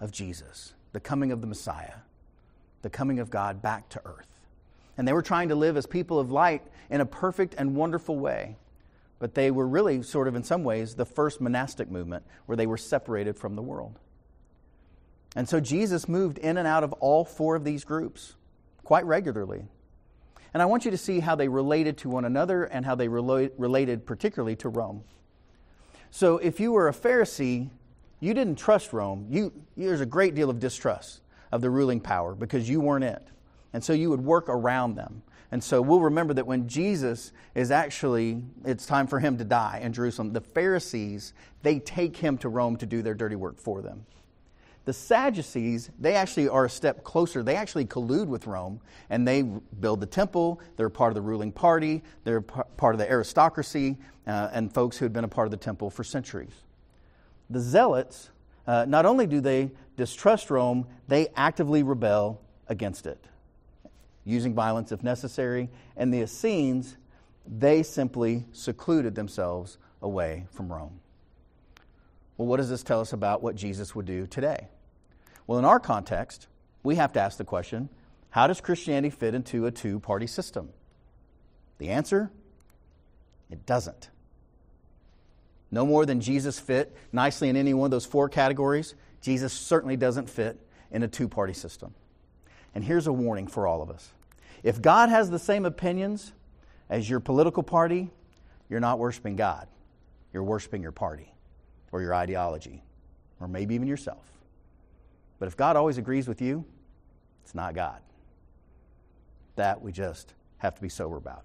of 0.00 0.12
Jesus, 0.12 0.74
the 0.92 1.00
coming 1.00 1.32
of 1.32 1.40
the 1.40 1.46
Messiah, 1.46 1.94
the 2.82 2.90
coming 2.90 3.18
of 3.18 3.30
God 3.30 3.62
back 3.62 3.88
to 3.90 4.02
earth. 4.04 4.28
And 4.98 5.06
they 5.06 5.12
were 5.12 5.22
trying 5.22 5.48
to 5.50 5.54
live 5.54 5.76
as 5.76 5.86
people 5.86 6.18
of 6.18 6.30
light 6.30 6.62
in 6.90 7.00
a 7.00 7.06
perfect 7.06 7.54
and 7.58 7.74
wonderful 7.74 8.18
way. 8.18 8.56
But 9.18 9.34
they 9.34 9.50
were 9.50 9.66
really, 9.66 10.02
sort 10.02 10.28
of 10.28 10.34
in 10.34 10.44
some 10.44 10.62
ways, 10.62 10.94
the 10.94 11.06
first 11.06 11.40
monastic 11.40 11.90
movement 11.90 12.24
where 12.46 12.56
they 12.56 12.66
were 12.66 12.76
separated 12.76 13.36
from 13.36 13.56
the 13.56 13.62
world. 13.62 13.98
And 15.34 15.48
so 15.48 15.60
Jesus 15.60 16.08
moved 16.08 16.38
in 16.38 16.56
and 16.56 16.66
out 16.66 16.84
of 16.84 16.92
all 16.94 17.24
four 17.24 17.56
of 17.56 17.64
these 17.64 17.84
groups 17.84 18.34
quite 18.84 19.04
regularly. 19.04 19.64
And 20.54 20.62
I 20.62 20.66
want 20.66 20.84
you 20.86 20.90
to 20.90 20.98
see 20.98 21.20
how 21.20 21.34
they 21.34 21.48
related 21.48 21.98
to 21.98 22.08
one 22.08 22.24
another 22.24 22.64
and 22.64 22.86
how 22.86 22.94
they 22.94 23.08
related 23.08 24.06
particularly 24.06 24.56
to 24.56 24.70
Rome. 24.70 25.04
So 26.10 26.38
if 26.38 26.60
you 26.60 26.72
were 26.72 26.88
a 26.88 26.94
Pharisee, 26.94 27.68
you 28.20 28.34
didn't 28.34 28.56
trust 28.56 28.92
Rome. 28.92 29.26
You, 29.30 29.52
there's 29.76 30.00
a 30.00 30.06
great 30.06 30.34
deal 30.34 30.50
of 30.50 30.58
distrust 30.58 31.20
of 31.52 31.60
the 31.60 31.70
ruling 31.70 32.00
power 32.00 32.34
because 32.34 32.68
you 32.68 32.80
weren't 32.80 33.04
it. 33.04 33.22
And 33.72 33.84
so 33.84 33.92
you 33.92 34.10
would 34.10 34.24
work 34.24 34.48
around 34.48 34.94
them. 34.94 35.22
And 35.52 35.62
so 35.62 35.80
we'll 35.80 36.00
remember 36.00 36.34
that 36.34 36.46
when 36.46 36.66
Jesus 36.66 37.32
is 37.54 37.70
actually, 37.70 38.42
it's 38.64 38.86
time 38.86 39.06
for 39.06 39.20
him 39.20 39.38
to 39.38 39.44
die 39.44 39.80
in 39.82 39.92
Jerusalem, 39.92 40.32
the 40.32 40.40
Pharisees, 40.40 41.34
they 41.62 41.78
take 41.78 42.16
him 42.16 42.36
to 42.38 42.48
Rome 42.48 42.76
to 42.78 42.86
do 42.86 43.02
their 43.02 43.14
dirty 43.14 43.36
work 43.36 43.58
for 43.58 43.80
them. 43.80 44.06
The 44.86 44.92
Sadducees, 44.92 45.90
they 45.98 46.14
actually 46.14 46.48
are 46.48 46.64
a 46.64 46.70
step 46.70 47.04
closer. 47.04 47.42
They 47.42 47.56
actually 47.56 47.86
collude 47.86 48.28
with 48.28 48.46
Rome 48.46 48.80
and 49.10 49.26
they 49.26 49.42
build 49.42 50.00
the 50.00 50.06
temple. 50.06 50.60
They're 50.76 50.88
part 50.88 51.10
of 51.10 51.16
the 51.16 51.22
ruling 51.22 51.52
party. 51.52 52.02
They're 52.24 52.40
part 52.40 52.94
of 52.94 52.98
the 52.98 53.10
aristocracy 53.10 53.98
uh, 54.26 54.50
and 54.52 54.72
folks 54.72 54.96
who 54.96 55.04
had 55.04 55.12
been 55.12 55.24
a 55.24 55.28
part 55.28 55.46
of 55.46 55.50
the 55.50 55.56
temple 55.56 55.90
for 55.90 56.04
centuries 56.04 56.52
the 57.48 57.60
Zealots, 57.60 58.30
uh, 58.66 58.84
not 58.88 59.06
only 59.06 59.26
do 59.26 59.40
they 59.40 59.70
distrust 59.96 60.50
Rome, 60.50 60.86
they 61.08 61.28
actively 61.36 61.82
rebel 61.82 62.40
against 62.68 63.06
it, 63.06 63.24
using 64.24 64.54
violence 64.54 64.92
if 64.92 65.02
necessary. 65.02 65.70
And 65.96 66.12
the 66.12 66.22
Essenes, 66.22 66.96
they 67.46 67.82
simply 67.82 68.44
secluded 68.52 69.14
themselves 69.14 69.78
away 70.02 70.46
from 70.50 70.72
Rome. 70.72 71.00
Well, 72.36 72.48
what 72.48 72.58
does 72.58 72.68
this 72.68 72.82
tell 72.82 73.00
us 73.00 73.12
about 73.12 73.42
what 73.42 73.54
Jesus 73.54 73.94
would 73.94 74.06
do 74.06 74.26
today? 74.26 74.68
Well, 75.46 75.58
in 75.58 75.64
our 75.64 75.80
context, 75.80 76.48
we 76.82 76.96
have 76.96 77.12
to 77.14 77.20
ask 77.20 77.38
the 77.38 77.44
question 77.44 77.88
how 78.30 78.46
does 78.46 78.60
Christianity 78.60 79.08
fit 79.08 79.34
into 79.34 79.64
a 79.66 79.70
two 79.70 79.98
party 80.00 80.26
system? 80.26 80.70
The 81.78 81.88
answer 81.88 82.30
it 83.50 83.64
doesn't. 83.64 84.10
No 85.70 85.84
more 85.84 86.06
than 86.06 86.20
Jesus 86.20 86.58
fit 86.58 86.96
nicely 87.12 87.48
in 87.48 87.56
any 87.56 87.74
one 87.74 87.86
of 87.86 87.90
those 87.90 88.06
four 88.06 88.28
categories, 88.28 88.94
Jesus 89.20 89.52
certainly 89.52 89.96
doesn't 89.96 90.30
fit 90.30 90.58
in 90.90 91.02
a 91.02 91.08
two 91.08 91.28
party 91.28 91.52
system. 91.52 91.94
And 92.74 92.84
here's 92.84 93.06
a 93.06 93.12
warning 93.12 93.46
for 93.46 93.66
all 93.66 93.82
of 93.82 93.90
us 93.90 94.12
if 94.62 94.80
God 94.80 95.08
has 95.08 95.30
the 95.30 95.38
same 95.38 95.64
opinions 95.64 96.32
as 96.88 97.08
your 97.08 97.20
political 97.20 97.62
party, 97.62 98.10
you're 98.68 98.80
not 98.80 98.98
worshiping 98.98 99.36
God. 99.36 99.68
You're 100.32 100.42
worshiping 100.42 100.82
your 100.82 100.92
party 100.92 101.32
or 101.92 102.02
your 102.02 102.14
ideology 102.14 102.82
or 103.40 103.48
maybe 103.48 103.74
even 103.74 103.88
yourself. 103.88 104.24
But 105.38 105.46
if 105.46 105.56
God 105.56 105.76
always 105.76 105.98
agrees 105.98 106.28
with 106.28 106.40
you, 106.40 106.64
it's 107.44 107.54
not 107.54 107.74
God. 107.74 108.00
That 109.56 109.80
we 109.80 109.92
just 109.92 110.34
have 110.58 110.74
to 110.74 110.82
be 110.82 110.88
sober 110.88 111.16
about. 111.16 111.44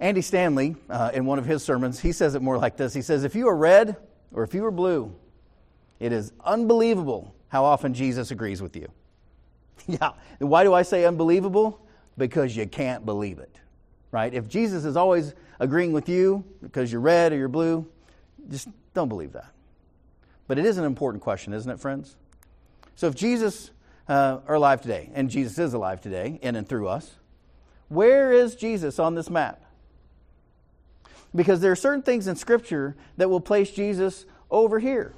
Andy 0.00 0.22
Stanley, 0.22 0.76
uh, 0.88 1.10
in 1.12 1.26
one 1.26 1.38
of 1.38 1.44
his 1.44 1.62
sermons, 1.62 1.98
he 1.98 2.12
says 2.12 2.34
it 2.34 2.42
more 2.42 2.56
like 2.56 2.76
this 2.76 2.94
He 2.94 3.02
says, 3.02 3.24
If 3.24 3.34
you 3.34 3.48
are 3.48 3.56
red 3.56 3.96
or 4.32 4.42
if 4.42 4.54
you 4.54 4.64
are 4.64 4.70
blue, 4.70 5.14
it 5.98 6.12
is 6.12 6.32
unbelievable 6.44 7.34
how 7.48 7.64
often 7.64 7.94
Jesus 7.94 8.30
agrees 8.30 8.62
with 8.62 8.76
you. 8.76 8.88
yeah. 9.86 10.12
Why 10.38 10.64
do 10.64 10.74
I 10.74 10.82
say 10.82 11.04
unbelievable? 11.04 11.80
Because 12.16 12.56
you 12.56 12.66
can't 12.66 13.04
believe 13.04 13.38
it, 13.38 13.56
right? 14.10 14.32
If 14.32 14.48
Jesus 14.48 14.84
is 14.84 14.96
always 14.96 15.34
agreeing 15.58 15.92
with 15.92 16.08
you 16.08 16.44
because 16.62 16.92
you're 16.92 17.00
red 17.00 17.32
or 17.32 17.36
you're 17.36 17.48
blue, 17.48 17.86
just 18.50 18.68
don't 18.94 19.08
believe 19.08 19.32
that. 19.32 19.52
But 20.46 20.58
it 20.58 20.66
is 20.66 20.78
an 20.78 20.84
important 20.84 21.22
question, 21.22 21.52
isn't 21.52 21.70
it, 21.70 21.78
friends? 21.78 22.16
So 22.96 23.06
if 23.06 23.14
Jesus 23.14 23.70
uh, 24.08 24.40
are 24.46 24.54
alive 24.54 24.80
today, 24.80 25.10
and 25.14 25.30
Jesus 25.30 25.58
is 25.58 25.74
alive 25.74 26.00
today 26.00 26.38
in 26.42 26.56
and 26.56 26.68
through 26.68 26.88
us, 26.88 27.16
where 27.88 28.32
is 28.32 28.56
Jesus 28.56 28.98
on 28.98 29.14
this 29.14 29.30
map? 29.30 29.62
Because 31.34 31.60
there 31.60 31.72
are 31.72 31.76
certain 31.76 32.02
things 32.02 32.26
in 32.26 32.36
Scripture 32.36 32.96
that 33.16 33.28
will 33.28 33.40
place 33.40 33.70
Jesus 33.70 34.24
over 34.50 34.78
here. 34.78 35.12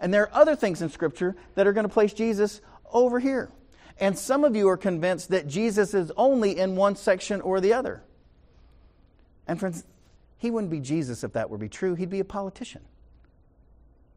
And 0.00 0.12
there 0.12 0.22
are 0.22 0.34
other 0.34 0.56
things 0.56 0.82
in 0.82 0.90
Scripture 0.90 1.36
that 1.54 1.66
are 1.66 1.72
going 1.72 1.86
to 1.86 1.92
place 1.92 2.12
Jesus 2.12 2.60
over 2.92 3.18
here. 3.18 3.50
And 3.98 4.18
some 4.18 4.44
of 4.44 4.56
you 4.56 4.68
are 4.68 4.76
convinced 4.76 5.30
that 5.30 5.46
Jesus 5.46 5.94
is 5.94 6.12
only 6.16 6.58
in 6.58 6.76
one 6.76 6.96
section 6.96 7.40
or 7.40 7.60
the 7.60 7.72
other. 7.72 8.02
And 9.46 9.58
friends, 9.58 9.84
he 10.38 10.50
wouldn't 10.50 10.70
be 10.70 10.80
Jesus 10.80 11.24
if 11.24 11.32
that 11.34 11.48
were 11.48 11.58
be 11.58 11.68
true. 11.68 11.94
He'd 11.94 12.10
be 12.10 12.20
a 12.20 12.24
politician. 12.24 12.82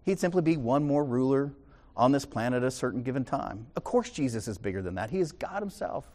He'd 0.03 0.19
simply 0.19 0.41
be 0.41 0.57
one 0.57 0.83
more 0.83 1.03
ruler 1.03 1.53
on 1.95 2.11
this 2.11 2.25
planet 2.25 2.63
at 2.63 2.67
a 2.67 2.71
certain 2.71 3.03
given 3.03 3.25
time. 3.25 3.67
Of 3.75 3.83
course, 3.83 4.09
Jesus 4.09 4.47
is 4.47 4.57
bigger 4.57 4.81
than 4.81 4.95
that. 4.95 5.09
He 5.09 5.19
is 5.19 5.31
God 5.31 5.61
Himself. 5.61 6.05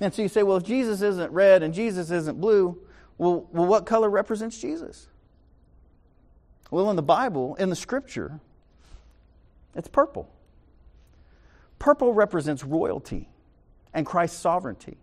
And 0.00 0.14
so 0.14 0.22
you 0.22 0.28
say, 0.28 0.42
well, 0.42 0.56
if 0.56 0.64
Jesus 0.64 1.02
isn't 1.02 1.30
red 1.32 1.62
and 1.62 1.74
Jesus 1.74 2.10
isn't 2.10 2.40
blue, 2.40 2.78
well, 3.20 3.46
well 3.52 3.66
what 3.66 3.84
color 3.84 4.08
represents 4.08 4.58
Jesus? 4.58 5.06
Well, 6.70 6.88
in 6.88 6.96
the 6.96 7.02
Bible, 7.02 7.54
in 7.56 7.68
the 7.68 7.76
Scripture, 7.76 8.40
it's 9.74 9.88
purple. 9.88 10.30
Purple 11.78 12.14
represents 12.14 12.64
royalty 12.64 13.28
and 13.92 14.06
Christ's 14.06 14.38
sovereignty. 14.38 14.96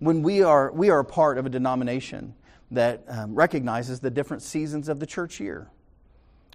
When 0.00 0.22
we 0.22 0.42
are, 0.42 0.72
we 0.72 0.90
are 0.90 0.98
a 0.98 1.04
part 1.04 1.38
of 1.38 1.46
a 1.46 1.48
denomination 1.48 2.34
that 2.72 3.04
um, 3.06 3.32
recognizes 3.32 4.00
the 4.00 4.10
different 4.10 4.42
seasons 4.42 4.88
of 4.88 4.98
the 4.98 5.06
church 5.06 5.38
year. 5.38 5.70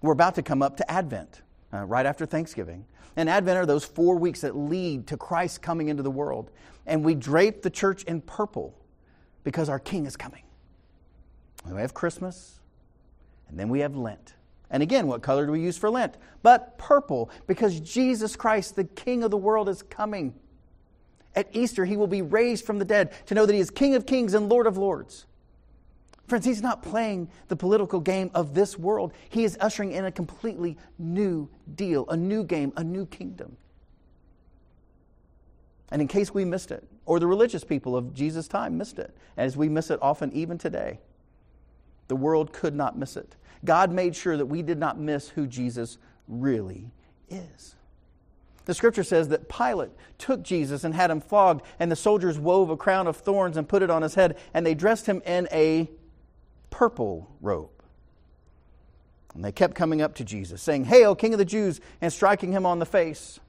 We're 0.02 0.12
about 0.12 0.36
to 0.36 0.42
come 0.42 0.62
up 0.62 0.76
to 0.78 0.92
Advent, 0.92 1.44
uh, 1.74 1.86
right 1.86 2.06
after 2.06 2.26
Thanksgiving. 2.26 2.86
And 3.16 3.30
Advent 3.30 3.58
are 3.58 3.66
those 3.66 3.86
four 3.86 4.18
weeks 4.18 4.42
that 4.42 4.58
lead 4.58 5.08
to 5.08 5.16
Christ 5.16 5.62
coming 5.62 5.88
into 5.88 6.04
the 6.04 6.12
world. 6.12 6.52
And 6.86 7.06
we 7.06 7.16
drape 7.16 7.62
the 7.62 7.70
church 7.70 8.04
in 8.04 8.20
purple 8.20 8.76
because 9.48 9.70
our 9.70 9.80
King 9.80 10.06
is 10.06 10.18
coming. 10.18 10.44
And 11.64 11.74
we 11.74 11.80
have 11.80 11.94
Christmas, 11.94 12.60
and 13.48 13.58
then 13.58 13.70
we 13.70 13.80
have 13.80 13.96
Lent. 13.96 14.34
And 14.70 14.84
again, 14.84 15.08
what 15.08 15.22
color 15.22 15.46
do 15.46 15.54
we 15.54 15.62
use 15.62 15.78
for 15.78 15.90
Lent? 15.90 16.18
But 16.44 16.78
purple, 16.78 17.30
because 17.48 17.80
Jesus 17.80 18.36
Christ, 18.36 18.76
the 18.76 18.84
King 18.84 19.24
of 19.24 19.32
the 19.32 19.38
world, 19.38 19.70
is 19.70 19.84
coming. 19.84 20.34
At 21.34 21.48
Easter, 21.54 21.86
he 21.86 21.96
will 21.96 22.08
be 22.08 22.22
raised 22.22 22.66
from 22.66 22.78
the 22.78 22.84
dead 22.84 23.14
to 23.28 23.36
know 23.36 23.46
that 23.46 23.54
he 23.54 23.62
is 23.62 23.70
King 23.70 23.96
of 23.96 24.06
kings 24.06 24.34
and 24.34 24.50
Lord 24.50 24.68
of 24.68 24.78
lords. 24.78 25.26
Friends, 26.28 26.46
he's 26.46 26.62
not 26.62 26.84
playing 26.84 27.30
the 27.48 27.56
political 27.56 28.02
game 28.02 28.30
of 28.34 28.54
this 28.54 28.78
world. 28.78 29.14
He 29.30 29.46
is 29.46 29.58
ushering 29.62 29.94
in 29.94 30.04
a 30.04 30.12
completely 30.12 30.78
new 31.00 31.48
deal, 31.74 32.06
a 32.10 32.18
new 32.18 32.44
game, 32.44 32.74
a 32.76 32.84
new 32.84 33.06
kingdom. 33.06 33.56
And 35.90 36.02
in 36.02 36.10
case 36.10 36.34
we 36.34 36.44
missed 36.44 36.72
it, 36.72 36.86
or 37.08 37.20
the 37.20 37.26
religious 37.26 37.64
people 37.64 37.96
of 37.96 38.14
Jesus' 38.14 38.48
time 38.48 38.78
missed 38.78 39.00
it, 39.00 39.16
And 39.38 39.48
as 39.48 39.58
we 39.58 39.70
miss 39.70 39.90
it 39.90 39.98
often 40.02 40.32
even 40.34 40.58
today, 40.58 41.00
the 42.10 42.16
world 42.16 42.54
could 42.54 42.76
not 42.76 42.98
miss 42.98 43.18
it. 43.18 43.36
God 43.66 43.92
made 43.92 44.16
sure 44.16 44.38
that 44.38 44.46
we 44.46 44.62
did 44.62 44.78
not 44.78 45.00
miss 45.00 45.30
who 45.30 45.48
Jesus 45.48 45.98
really 46.28 46.92
is. 47.30 47.76
The 48.66 48.74
scripture 48.74 49.06
says 49.06 49.30
that 49.30 49.48
Pilate 49.48 49.92
took 50.18 50.44
Jesus 50.44 50.84
and 50.84 50.94
had 50.94 51.10
him 51.10 51.22
flogged, 51.22 51.66
and 51.80 51.90
the 51.90 51.96
soldiers 51.96 52.38
wove 52.38 52.70
a 52.70 52.78
crown 52.78 53.08
of 53.08 53.16
thorns 53.16 53.56
and 53.56 53.68
put 53.68 53.82
it 53.82 53.90
on 53.90 54.02
his 54.02 54.16
head, 54.16 54.38
and 54.54 54.66
they 54.66 54.76
dressed 54.76 55.06
him 55.06 55.22
in 55.26 55.48
a 55.52 55.90
purple 56.70 57.32
robe. 57.40 57.70
And 59.34 59.46
they 59.46 59.54
kept 59.54 59.76
coming 59.76 60.02
up 60.02 60.16
to 60.16 60.26
Jesus, 60.26 60.62
saying, 60.62 60.86
Hail, 60.86 61.16
King 61.16 61.34
of 61.34 61.40
the 61.40 61.46
Jews, 61.46 61.80
and 62.02 62.12
striking 62.12 62.52
him 62.52 62.66
on 62.66 62.80
the 62.80 62.86
face. 62.86 63.40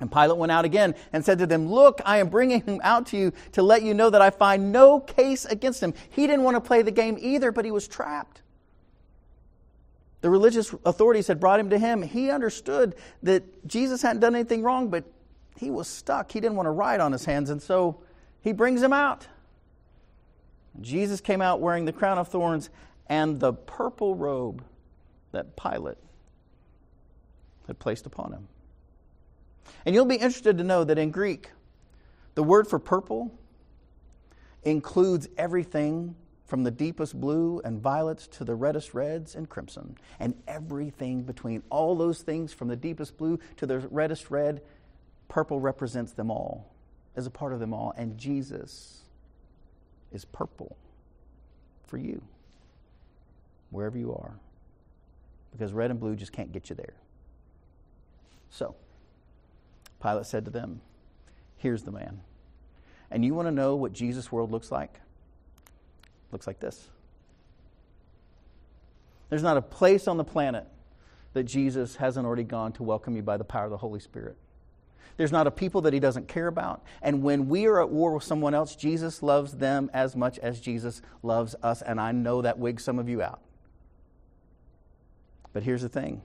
And 0.00 0.12
Pilate 0.12 0.36
went 0.36 0.52
out 0.52 0.64
again 0.64 0.94
and 1.12 1.24
said 1.24 1.38
to 1.38 1.46
them, 1.46 1.68
Look, 1.68 2.00
I 2.04 2.18
am 2.18 2.28
bringing 2.28 2.62
him 2.62 2.80
out 2.84 3.06
to 3.08 3.16
you 3.16 3.32
to 3.52 3.62
let 3.62 3.82
you 3.82 3.94
know 3.94 4.10
that 4.10 4.22
I 4.22 4.30
find 4.30 4.70
no 4.70 5.00
case 5.00 5.44
against 5.44 5.82
him. 5.82 5.92
He 6.10 6.26
didn't 6.26 6.44
want 6.44 6.56
to 6.56 6.60
play 6.60 6.82
the 6.82 6.90
game 6.92 7.18
either, 7.20 7.50
but 7.50 7.64
he 7.64 7.70
was 7.70 7.88
trapped. 7.88 8.42
The 10.20 10.30
religious 10.30 10.74
authorities 10.84 11.26
had 11.26 11.40
brought 11.40 11.60
him 11.60 11.70
to 11.70 11.78
him. 11.78 12.02
He 12.02 12.30
understood 12.30 12.94
that 13.22 13.66
Jesus 13.66 14.02
hadn't 14.02 14.20
done 14.20 14.34
anything 14.34 14.62
wrong, 14.62 14.88
but 14.88 15.04
he 15.56 15.70
was 15.70 15.88
stuck. 15.88 16.30
He 16.30 16.40
didn't 16.40 16.56
want 16.56 16.66
to 16.66 16.72
ride 16.72 17.00
on 17.00 17.12
his 17.12 17.24
hands, 17.24 17.50
and 17.50 17.60
so 17.60 18.00
he 18.40 18.52
brings 18.52 18.82
him 18.82 18.92
out. 18.92 19.26
Jesus 20.80 21.20
came 21.20 21.42
out 21.42 21.60
wearing 21.60 21.84
the 21.84 21.92
crown 21.92 22.18
of 22.18 22.28
thorns 22.28 22.70
and 23.08 23.40
the 23.40 23.52
purple 23.52 24.14
robe 24.14 24.62
that 25.32 25.56
Pilate 25.56 25.98
had 27.66 27.78
placed 27.78 28.06
upon 28.06 28.32
him. 28.32 28.48
And 29.84 29.94
you'll 29.94 30.04
be 30.04 30.16
interested 30.16 30.58
to 30.58 30.64
know 30.64 30.84
that 30.84 30.98
in 30.98 31.10
Greek, 31.10 31.50
the 32.34 32.42
word 32.42 32.68
for 32.68 32.78
purple 32.78 33.32
includes 34.62 35.28
everything 35.36 36.14
from 36.46 36.64
the 36.64 36.70
deepest 36.70 37.18
blue 37.20 37.60
and 37.62 37.80
violets 37.80 38.26
to 38.26 38.44
the 38.44 38.54
reddest 38.54 38.94
reds 38.94 39.34
and 39.34 39.48
crimson, 39.50 39.96
and 40.18 40.34
everything 40.48 41.22
between. 41.22 41.62
All 41.68 41.94
those 41.94 42.22
things 42.22 42.54
from 42.54 42.68
the 42.68 42.76
deepest 42.76 43.18
blue 43.18 43.38
to 43.58 43.66
the 43.66 43.80
reddest 43.80 44.30
red, 44.30 44.62
purple 45.28 45.60
represents 45.60 46.12
them 46.12 46.30
all, 46.30 46.72
as 47.16 47.26
a 47.26 47.30
part 47.30 47.52
of 47.52 47.60
them 47.60 47.74
all. 47.74 47.92
And 47.98 48.16
Jesus 48.16 49.02
is 50.10 50.24
purple 50.24 50.76
for 51.86 51.98
you, 51.98 52.22
wherever 53.70 53.98
you 53.98 54.12
are, 54.12 54.38
because 55.52 55.74
red 55.74 55.90
and 55.90 56.00
blue 56.00 56.16
just 56.16 56.32
can't 56.32 56.50
get 56.50 56.70
you 56.70 56.76
there. 56.76 56.94
So, 58.48 58.74
Pilate 60.02 60.26
said 60.26 60.44
to 60.44 60.50
them, 60.50 60.80
Here's 61.56 61.82
the 61.82 61.90
man. 61.90 62.20
And 63.10 63.24
you 63.24 63.34
want 63.34 63.48
to 63.48 63.52
know 63.52 63.74
what 63.74 63.92
Jesus' 63.92 64.30
world 64.30 64.50
looks 64.52 64.70
like? 64.70 65.00
Looks 66.30 66.46
like 66.46 66.60
this. 66.60 66.88
There's 69.30 69.42
not 69.42 69.56
a 69.56 69.62
place 69.62 70.06
on 70.06 70.16
the 70.16 70.24
planet 70.24 70.66
that 71.32 71.44
Jesus 71.44 71.96
hasn't 71.96 72.26
already 72.26 72.44
gone 72.44 72.72
to 72.72 72.82
welcome 72.82 73.16
you 73.16 73.22
by 73.22 73.36
the 73.36 73.44
power 73.44 73.64
of 73.64 73.70
the 73.70 73.76
Holy 73.76 74.00
Spirit. 74.00 74.36
There's 75.16 75.32
not 75.32 75.46
a 75.46 75.50
people 75.50 75.80
that 75.82 75.92
he 75.92 76.00
doesn't 76.00 76.28
care 76.28 76.46
about. 76.46 76.82
And 77.02 77.22
when 77.22 77.48
we 77.48 77.66
are 77.66 77.80
at 77.82 77.90
war 77.90 78.14
with 78.14 78.22
someone 78.22 78.54
else, 78.54 78.76
Jesus 78.76 79.22
loves 79.22 79.54
them 79.54 79.90
as 79.92 80.14
much 80.14 80.38
as 80.38 80.60
Jesus 80.60 81.02
loves 81.22 81.56
us. 81.62 81.82
And 81.82 82.00
I 82.00 82.12
know 82.12 82.42
that 82.42 82.58
wigs 82.58 82.84
some 82.84 82.98
of 82.98 83.08
you 83.08 83.20
out. 83.20 83.40
But 85.52 85.64
here's 85.64 85.82
the 85.82 85.88
thing 85.88 86.22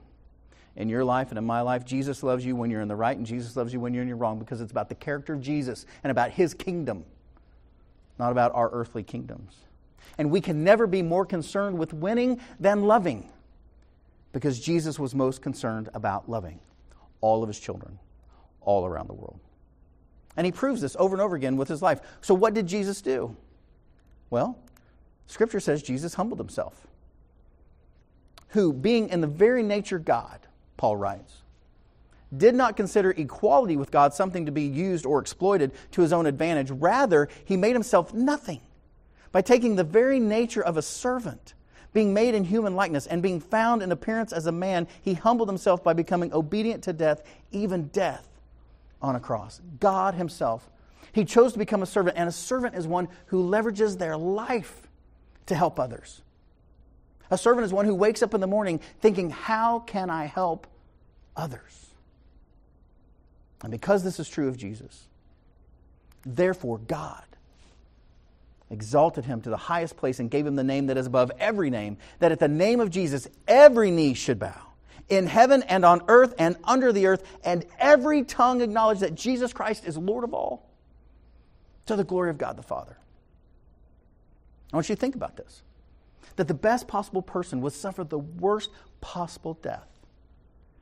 in 0.76 0.88
your 0.88 1.04
life 1.04 1.30
and 1.30 1.38
in 1.38 1.44
my 1.44 1.60
life, 1.60 1.84
Jesus 1.84 2.22
loves 2.22 2.44
you 2.44 2.56
when 2.56 2.70
you're 2.70 2.80
in 2.80 2.88
the 2.88 2.96
right, 2.96 3.16
and 3.16 3.26
Jesus 3.26 3.56
loves 3.56 3.72
you 3.72 3.80
when 3.80 3.94
you're 3.94 4.02
in 4.02 4.08
the 4.08 4.14
wrong 4.14 4.38
because 4.38 4.60
it's 4.60 4.72
about 4.72 4.88
the 4.88 4.94
character 4.94 5.34
of 5.34 5.40
Jesus 5.40 5.86
and 6.02 6.10
about 6.10 6.30
his 6.30 6.54
kingdom, 6.54 7.04
not 8.18 8.32
about 8.32 8.54
our 8.54 8.70
earthly 8.72 9.02
kingdoms. 9.02 9.54
And 10.18 10.30
we 10.30 10.40
can 10.40 10.64
never 10.64 10.86
be 10.86 11.02
more 11.02 11.24
concerned 11.24 11.78
with 11.78 11.92
winning 11.92 12.40
than 12.60 12.84
loving 12.84 13.28
because 14.32 14.60
Jesus 14.60 14.98
was 14.98 15.14
most 15.14 15.42
concerned 15.42 15.88
about 15.94 16.28
loving 16.28 16.58
all 17.20 17.42
of 17.42 17.48
his 17.48 17.58
children 17.58 17.98
all 18.60 18.84
around 18.84 19.08
the 19.08 19.14
world. 19.14 19.38
And 20.36 20.44
he 20.44 20.52
proves 20.52 20.80
this 20.80 20.96
over 20.98 21.14
and 21.14 21.22
over 21.22 21.36
again 21.36 21.56
with 21.56 21.68
his 21.68 21.80
life. 21.80 22.00
So, 22.20 22.34
what 22.34 22.54
did 22.54 22.66
Jesus 22.66 23.00
do? 23.00 23.36
Well, 24.30 24.58
Scripture 25.26 25.60
says 25.60 25.82
Jesus 25.82 26.14
humbled 26.14 26.40
himself. 26.40 26.86
Who, 28.48 28.72
being 28.72 29.08
in 29.08 29.20
the 29.20 29.26
very 29.26 29.62
nature 29.62 29.98
God, 29.98 30.40
Paul 30.76 30.96
writes, 30.96 31.42
did 32.36 32.54
not 32.54 32.76
consider 32.76 33.10
equality 33.12 33.76
with 33.76 33.90
God 33.90 34.12
something 34.12 34.46
to 34.46 34.52
be 34.52 34.62
used 34.62 35.06
or 35.06 35.20
exploited 35.20 35.72
to 35.92 36.02
his 36.02 36.12
own 36.12 36.26
advantage. 36.26 36.70
Rather, 36.70 37.28
he 37.44 37.56
made 37.56 37.74
himself 37.74 38.12
nothing 38.12 38.60
by 39.30 39.40
taking 39.40 39.76
the 39.76 39.84
very 39.84 40.18
nature 40.18 40.62
of 40.62 40.76
a 40.76 40.82
servant 40.82 41.54
being 41.92 42.12
made 42.12 42.34
in 42.34 42.44
human 42.44 42.74
likeness 42.74 43.06
and 43.06 43.22
being 43.22 43.40
found 43.40 43.80
in 43.80 43.92
appearance 43.92 44.32
as 44.32 44.46
a 44.46 44.52
man, 44.52 44.86
he 45.00 45.14
humbled 45.14 45.48
himself 45.48 45.82
by 45.82 45.92
becoming 45.92 46.32
obedient 46.34 46.82
to 46.82 46.92
death, 46.92 47.22
even 47.52 47.86
death 47.88 48.28
on 49.00 49.14
a 49.14 49.20
cross. 49.20 49.60
God 49.78 50.14
Himself. 50.14 50.68
He 51.12 51.24
chose 51.24 51.52
to 51.52 51.58
become 51.58 51.82
a 51.82 51.86
servant, 51.86 52.16
and 52.18 52.28
a 52.28 52.32
servant 52.32 52.74
is 52.74 52.88
one 52.88 53.08
who 53.26 53.48
leverages 53.48 53.98
their 53.98 54.16
life 54.16 54.88
to 55.46 55.54
help 55.54 55.78
others. 55.78 56.22
A 57.30 57.38
servant 57.38 57.64
is 57.64 57.72
one 57.72 57.86
who 57.86 57.94
wakes 57.94 58.22
up 58.22 58.34
in 58.34 58.40
the 58.40 58.46
morning 58.46 58.80
thinking, 59.00 59.30
How 59.30 59.80
can 59.80 60.10
I 60.10 60.26
help 60.26 60.66
others? 61.36 61.86
And 63.62 63.70
because 63.70 64.04
this 64.04 64.20
is 64.20 64.28
true 64.28 64.48
of 64.48 64.58
Jesus, 64.58 65.08
therefore 66.24 66.78
God 66.78 67.24
exalted 68.70 69.24
him 69.24 69.40
to 69.42 69.50
the 69.50 69.56
highest 69.56 69.96
place 69.96 70.20
and 70.20 70.30
gave 70.30 70.46
him 70.46 70.56
the 70.56 70.64
name 70.64 70.86
that 70.86 70.96
is 70.96 71.06
above 71.06 71.32
every 71.38 71.70
name, 71.70 71.96
that 72.18 72.32
at 72.32 72.40
the 72.40 72.48
name 72.48 72.80
of 72.80 72.90
Jesus 72.90 73.28
every 73.48 73.90
knee 73.90 74.14
should 74.14 74.38
bow, 74.38 74.60
in 75.08 75.26
heaven 75.26 75.62
and 75.62 75.84
on 75.84 76.02
earth 76.08 76.34
and 76.38 76.56
under 76.64 76.92
the 76.92 77.06
earth, 77.06 77.22
and 77.44 77.64
every 77.78 78.22
tongue 78.22 78.60
acknowledge 78.60 79.00
that 79.00 79.14
Jesus 79.14 79.52
Christ 79.52 79.86
is 79.86 79.96
Lord 79.96 80.24
of 80.24 80.34
all, 80.34 80.68
to 81.86 81.96
the 81.96 82.04
glory 82.04 82.30
of 82.30 82.38
God 82.38 82.56
the 82.56 82.62
Father. 82.62 82.96
I 84.72 84.76
want 84.76 84.88
you 84.88 84.94
to 84.94 85.00
think 85.00 85.14
about 85.14 85.36
this 85.36 85.62
that 86.36 86.48
the 86.48 86.54
best 86.54 86.88
possible 86.88 87.22
person 87.22 87.60
would 87.60 87.72
suffer 87.72 88.04
the 88.04 88.18
worst 88.18 88.70
possible 89.00 89.58
death. 89.62 89.88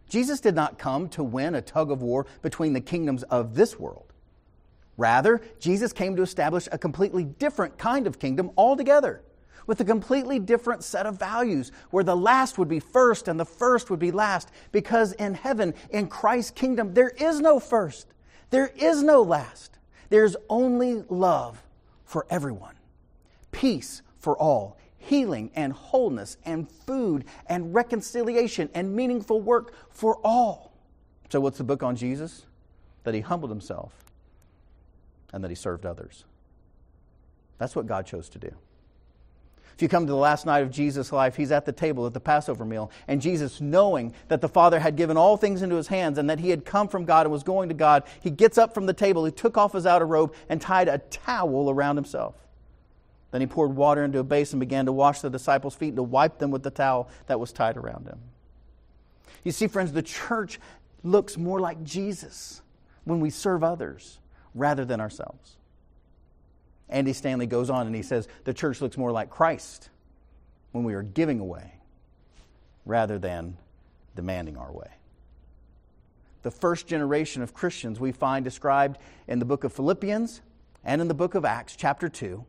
Jesus 0.08 0.40
did 0.40 0.54
not 0.54 0.78
come 0.78 1.08
to 1.10 1.22
win 1.22 1.54
a 1.54 1.62
tug 1.62 1.90
of 1.90 2.02
war 2.02 2.26
between 2.42 2.74
the 2.74 2.80
kingdoms 2.80 3.22
of 3.24 3.54
this 3.54 3.78
world. 3.78 4.12
Rather, 4.98 5.40
Jesus 5.58 5.92
came 5.92 6.16
to 6.16 6.22
establish 6.22 6.68
a 6.70 6.78
completely 6.78 7.24
different 7.24 7.78
kind 7.78 8.06
of 8.06 8.18
kingdom 8.18 8.50
altogether, 8.56 9.22
with 9.66 9.80
a 9.80 9.84
completely 9.84 10.38
different 10.38 10.84
set 10.84 11.06
of 11.06 11.18
values, 11.18 11.72
where 11.90 12.04
the 12.04 12.16
last 12.16 12.58
would 12.58 12.68
be 12.68 12.78
first 12.80 13.26
and 13.26 13.40
the 13.40 13.44
first 13.44 13.88
would 13.88 13.98
be 13.98 14.10
last. 14.10 14.50
Because 14.70 15.12
in 15.12 15.34
heaven, 15.34 15.72
in 15.90 16.08
Christ's 16.08 16.50
kingdom, 16.50 16.92
there 16.92 17.08
is 17.08 17.40
no 17.40 17.58
first, 17.58 18.06
there 18.50 18.70
is 18.76 19.02
no 19.02 19.22
last. 19.22 19.78
There's 20.10 20.36
only 20.50 21.04
love 21.08 21.62
for 22.04 22.26
everyone, 22.28 22.74
peace 23.50 24.02
for 24.18 24.36
all, 24.36 24.76
healing 25.02 25.50
and 25.54 25.72
wholeness 25.72 26.36
and 26.44 26.70
food 26.70 27.24
and 27.46 27.74
reconciliation 27.74 28.68
and 28.74 28.94
meaningful 28.94 29.40
work 29.40 29.74
for 29.90 30.18
all. 30.24 30.72
So, 31.30 31.40
what's 31.40 31.58
the 31.58 31.64
book 31.64 31.82
on 31.82 31.96
Jesus? 31.96 32.46
That 33.04 33.14
he 33.14 33.20
humbled 33.20 33.50
himself 33.50 33.92
and 35.32 35.42
that 35.42 35.50
he 35.50 35.54
served 35.54 35.86
others. 35.86 36.24
That's 37.58 37.74
what 37.74 37.86
God 37.86 38.06
chose 38.06 38.28
to 38.30 38.38
do. 38.38 38.52
If 39.74 39.80
you 39.80 39.88
come 39.88 40.06
to 40.06 40.12
the 40.12 40.18
last 40.18 40.44
night 40.44 40.62
of 40.62 40.70
Jesus' 40.70 41.12
life, 41.12 41.34
he's 41.34 41.50
at 41.50 41.64
the 41.64 41.72
table 41.72 42.06
at 42.06 42.12
the 42.12 42.20
Passover 42.20 42.64
meal, 42.64 42.90
and 43.08 43.22
Jesus, 43.22 43.60
knowing 43.60 44.12
that 44.28 44.40
the 44.40 44.48
Father 44.48 44.78
had 44.78 44.96
given 44.96 45.16
all 45.16 45.36
things 45.36 45.62
into 45.62 45.76
his 45.76 45.88
hands 45.88 46.18
and 46.18 46.28
that 46.28 46.40
he 46.40 46.50
had 46.50 46.64
come 46.64 46.88
from 46.88 47.04
God 47.04 47.26
and 47.26 47.32
was 47.32 47.42
going 47.42 47.68
to 47.68 47.74
God, 47.74 48.04
he 48.20 48.30
gets 48.30 48.58
up 48.58 48.74
from 48.74 48.86
the 48.86 48.92
table, 48.92 49.24
he 49.24 49.32
took 49.32 49.56
off 49.56 49.72
his 49.72 49.86
outer 49.86 50.06
robe, 50.06 50.34
and 50.48 50.60
tied 50.60 50.88
a 50.88 50.98
towel 50.98 51.70
around 51.70 51.96
himself. 51.96 52.34
Then 53.32 53.40
he 53.40 53.46
poured 53.46 53.74
water 53.74 54.04
into 54.04 54.18
a 54.18 54.24
basin 54.24 54.56
and 54.56 54.60
began 54.60 54.86
to 54.86 54.92
wash 54.92 55.20
the 55.20 55.30
disciples' 55.30 55.74
feet 55.74 55.88
and 55.88 55.96
to 55.96 56.02
wipe 56.02 56.38
them 56.38 56.50
with 56.50 56.62
the 56.62 56.70
towel 56.70 57.08
that 57.26 57.40
was 57.40 57.50
tied 57.50 57.76
around 57.76 58.06
him. 58.06 58.20
You 59.42 59.50
see, 59.52 59.66
friends, 59.66 59.92
the 59.92 60.02
church 60.02 60.60
looks 61.02 61.36
more 61.36 61.58
like 61.58 61.82
Jesus 61.82 62.62
when 63.04 63.20
we 63.20 63.30
serve 63.30 63.64
others 63.64 64.20
rather 64.54 64.84
than 64.84 65.00
ourselves. 65.00 65.56
Andy 66.88 67.14
Stanley 67.14 67.46
goes 67.46 67.70
on 67.70 67.86
and 67.86 67.96
he 67.96 68.02
says 68.02 68.28
the 68.44 68.52
church 68.52 68.82
looks 68.82 68.98
more 68.98 69.10
like 69.10 69.30
Christ 69.30 69.88
when 70.72 70.84
we 70.84 70.92
are 70.92 71.02
giving 71.02 71.40
away 71.40 71.72
rather 72.84 73.18
than 73.18 73.56
demanding 74.14 74.58
our 74.58 74.70
way. 74.70 74.90
The 76.42 76.50
first 76.50 76.86
generation 76.86 77.42
of 77.42 77.54
Christians 77.54 77.98
we 77.98 78.12
find 78.12 78.44
described 78.44 78.98
in 79.26 79.38
the 79.38 79.44
book 79.46 79.64
of 79.64 79.72
Philippians 79.72 80.42
and 80.84 81.00
in 81.00 81.08
the 81.08 81.14
book 81.14 81.34
of 81.34 81.44
Acts, 81.46 81.76
chapter 81.76 82.10
2. 82.10 82.44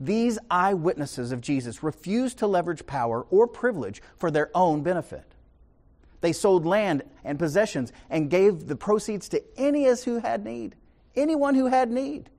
These 0.00 0.38
eyewitnesses 0.50 1.32
of 1.32 1.40
Jesus 1.40 1.82
refused 1.82 2.38
to 2.38 2.46
leverage 2.46 2.86
power 2.86 3.26
or 3.30 3.46
privilege 3.46 4.02
for 4.16 4.30
their 4.30 4.50
own 4.54 4.82
benefit. 4.82 5.24
They 6.20 6.32
sold 6.32 6.66
land 6.66 7.02
and 7.22 7.38
possessions 7.38 7.92
and 8.10 8.30
gave 8.30 8.66
the 8.66 8.76
proceeds 8.76 9.28
to 9.30 9.42
any 9.56 9.86
as 9.86 10.04
who 10.04 10.18
had 10.18 10.44
need 10.44 10.74
anyone 11.16 11.54
who 11.54 11.66
had 11.66 11.90
need. 11.90 12.30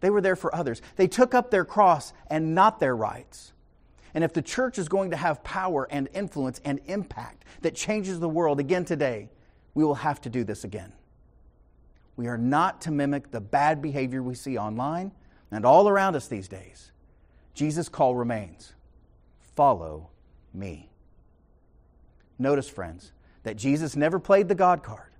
They 0.00 0.10
were 0.10 0.20
there 0.20 0.36
for 0.36 0.54
others. 0.54 0.82
They 0.96 1.06
took 1.06 1.34
up 1.34 1.50
their 1.50 1.64
cross 1.64 2.12
and 2.28 2.54
not 2.54 2.80
their 2.80 2.96
rights. 2.96 3.52
And 4.14 4.24
if 4.24 4.32
the 4.32 4.42
church 4.42 4.78
is 4.78 4.88
going 4.88 5.10
to 5.10 5.16
have 5.16 5.42
power 5.42 5.86
and 5.90 6.08
influence 6.12 6.60
and 6.64 6.80
impact 6.86 7.44
that 7.62 7.74
changes 7.74 8.20
the 8.20 8.28
world 8.28 8.60
again 8.60 8.84
today, 8.84 9.30
we 9.74 9.84
will 9.84 9.94
have 9.94 10.20
to 10.22 10.30
do 10.30 10.44
this 10.44 10.64
again. 10.64 10.92
We 12.16 12.26
are 12.26 12.36
not 12.36 12.82
to 12.82 12.90
mimic 12.90 13.30
the 13.30 13.40
bad 13.40 13.80
behavior 13.80 14.22
we 14.22 14.34
see 14.34 14.58
online 14.58 15.12
and 15.52 15.64
all 15.64 15.88
around 15.88 16.16
us 16.16 16.28
these 16.28 16.48
days. 16.48 16.90
Jesus' 17.54 17.88
call 17.88 18.14
remains 18.14 18.72
follow 19.54 20.08
me. 20.54 20.88
Notice, 22.38 22.68
friends, 22.68 23.12
that 23.42 23.56
Jesus 23.56 23.94
never 23.94 24.18
played 24.18 24.48
the 24.48 24.54
God 24.54 24.82
card. 24.82 25.10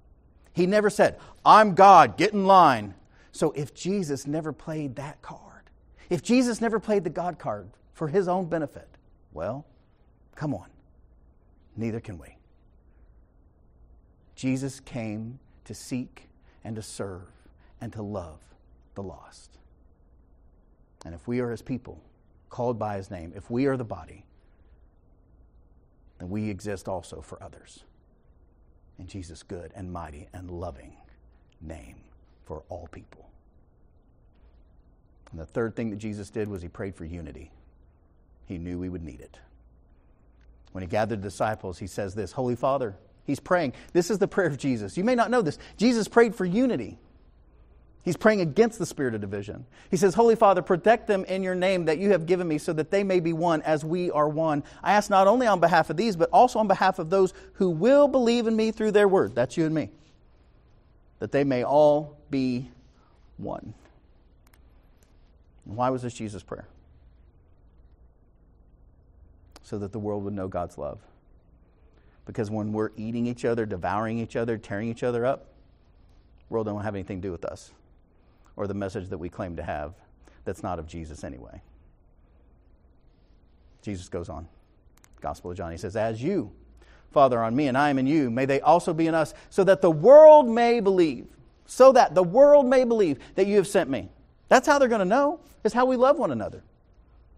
He 0.54 0.66
never 0.66 0.90
said, 0.90 1.18
I'm 1.44 1.74
God, 1.74 2.16
get 2.16 2.32
in 2.32 2.46
line. 2.46 2.94
So 3.30 3.52
if 3.52 3.74
Jesus 3.74 4.26
never 4.26 4.52
played 4.52 4.96
that 4.96 5.20
card, 5.22 5.40
if 6.10 6.22
Jesus 6.22 6.60
never 6.60 6.80
played 6.80 7.04
the 7.04 7.10
God 7.10 7.38
card 7.38 7.68
for 7.94 8.08
his 8.08 8.28
own 8.28 8.46
benefit, 8.46 8.88
well, 9.32 9.64
come 10.34 10.54
on. 10.54 10.66
Neither 11.76 12.00
can 12.00 12.18
we. 12.18 12.36
Jesus 14.34 14.80
came 14.80 15.38
to 15.64 15.74
seek 15.74 16.28
and 16.64 16.76
to 16.76 16.82
serve 16.82 17.28
and 17.80 17.92
to 17.92 18.02
love 18.02 18.40
the 18.94 19.02
lost. 19.02 19.58
And 21.04 21.14
if 21.14 21.26
we 21.26 21.40
are 21.40 21.50
his 21.50 21.62
people, 21.62 22.00
called 22.48 22.78
by 22.78 22.96
his 22.96 23.10
name, 23.10 23.32
if 23.34 23.50
we 23.50 23.66
are 23.66 23.76
the 23.76 23.84
body, 23.84 24.24
then 26.18 26.28
we 26.28 26.48
exist 26.48 26.86
also 26.88 27.20
for 27.20 27.42
others 27.42 27.82
in 28.98 29.06
Jesus' 29.06 29.42
good 29.42 29.72
and 29.74 29.92
mighty 29.92 30.28
and 30.32 30.50
loving 30.50 30.94
name 31.60 31.96
for 32.44 32.62
all 32.68 32.88
people. 32.92 33.28
And 35.30 35.40
the 35.40 35.46
third 35.46 35.74
thing 35.74 35.90
that 35.90 35.96
Jesus 35.96 36.30
did 36.30 36.46
was 36.46 36.62
he 36.62 36.68
prayed 36.68 36.94
for 36.94 37.04
unity. 37.04 37.50
He 38.44 38.58
knew 38.58 38.78
we 38.78 38.90
would 38.90 39.02
need 39.02 39.20
it. 39.20 39.38
When 40.72 40.82
he 40.82 40.88
gathered 40.88 41.20
the 41.22 41.28
disciples, 41.28 41.78
he 41.78 41.86
says 41.86 42.14
this 42.14 42.32
Holy 42.32 42.54
Father, 42.54 42.96
he's 43.24 43.40
praying. 43.40 43.72
This 43.92 44.10
is 44.10 44.18
the 44.18 44.28
prayer 44.28 44.48
of 44.48 44.58
Jesus. 44.58 44.96
You 44.96 45.04
may 45.04 45.14
not 45.14 45.30
know 45.30 45.42
this. 45.42 45.58
Jesus 45.76 46.06
prayed 46.06 46.34
for 46.34 46.44
unity. 46.44 46.98
He's 48.04 48.16
praying 48.16 48.40
against 48.40 48.80
the 48.80 48.86
spirit 48.86 49.14
of 49.14 49.20
division. 49.20 49.64
He 49.88 49.96
says, 49.96 50.14
Holy 50.14 50.34
Father, 50.34 50.60
protect 50.60 51.06
them 51.06 51.24
in 51.26 51.44
your 51.44 51.54
name 51.54 51.84
that 51.84 51.98
you 51.98 52.10
have 52.10 52.26
given 52.26 52.48
me 52.48 52.58
so 52.58 52.72
that 52.72 52.90
they 52.90 53.04
may 53.04 53.20
be 53.20 53.32
one 53.32 53.62
as 53.62 53.84
we 53.84 54.10
are 54.10 54.28
one. 54.28 54.64
I 54.82 54.94
ask 54.94 55.08
not 55.08 55.28
only 55.28 55.46
on 55.46 55.60
behalf 55.60 55.88
of 55.88 55.96
these, 55.96 56.16
but 56.16 56.28
also 56.32 56.58
on 56.58 56.66
behalf 56.66 56.98
of 56.98 57.10
those 57.10 57.32
who 57.54 57.70
will 57.70 58.08
believe 58.08 58.48
in 58.48 58.56
me 58.56 58.72
through 58.72 58.90
their 58.90 59.06
word. 59.06 59.36
That's 59.36 59.56
you 59.56 59.66
and 59.66 59.74
me. 59.74 59.90
That 61.20 61.30
they 61.30 61.44
may 61.44 61.62
all 61.62 62.18
be 62.28 62.68
one. 63.36 63.72
And 65.64 65.76
why 65.76 65.90
was 65.90 66.02
this 66.02 66.14
Jesus' 66.14 66.42
prayer? 66.42 66.66
So 69.62 69.78
that 69.78 69.92
the 69.92 70.00
world 70.00 70.24
would 70.24 70.34
know 70.34 70.48
God's 70.48 70.76
love. 70.76 70.98
Because 72.26 72.50
when 72.50 72.72
we're 72.72 72.90
eating 72.96 73.28
each 73.28 73.44
other, 73.44 73.64
devouring 73.64 74.18
each 74.18 74.34
other, 74.34 74.58
tearing 74.58 74.88
each 74.88 75.04
other 75.04 75.24
up, 75.24 75.46
the 76.48 76.54
world 76.54 76.66
don't 76.66 76.82
have 76.82 76.96
anything 76.96 77.22
to 77.22 77.28
do 77.28 77.30
with 77.30 77.44
us 77.44 77.70
or 78.56 78.66
the 78.66 78.74
message 78.74 79.08
that 79.08 79.18
we 79.18 79.28
claim 79.28 79.56
to 79.56 79.62
have 79.62 79.94
that's 80.44 80.62
not 80.62 80.78
of 80.78 80.86
Jesus 80.86 81.24
anyway. 81.24 81.62
Jesus 83.82 84.08
goes 84.08 84.28
on. 84.28 84.48
Gospel 85.20 85.50
of 85.50 85.56
John, 85.56 85.70
he 85.70 85.78
says, 85.78 85.96
As 85.96 86.22
you, 86.22 86.52
Father, 87.12 87.42
on 87.42 87.54
me 87.54 87.68
and 87.68 87.76
I 87.76 87.90
am 87.90 87.98
in 87.98 88.06
you, 88.06 88.30
may 88.30 88.44
they 88.44 88.60
also 88.60 88.92
be 88.92 89.06
in 89.06 89.14
us, 89.14 89.34
so 89.50 89.64
that 89.64 89.82
the 89.82 89.90
world 89.90 90.48
may 90.48 90.80
believe. 90.80 91.26
So 91.66 91.92
that 91.92 92.14
the 92.14 92.22
world 92.22 92.66
may 92.66 92.84
believe 92.84 93.18
that 93.36 93.46
you 93.46 93.56
have 93.56 93.68
sent 93.68 93.88
me. 93.88 94.08
That's 94.48 94.66
how 94.66 94.78
they're 94.78 94.88
going 94.88 94.98
to 94.98 95.04
know, 95.04 95.40
is 95.64 95.72
how 95.72 95.86
we 95.86 95.96
love 95.96 96.18
one 96.18 96.32
another, 96.32 96.62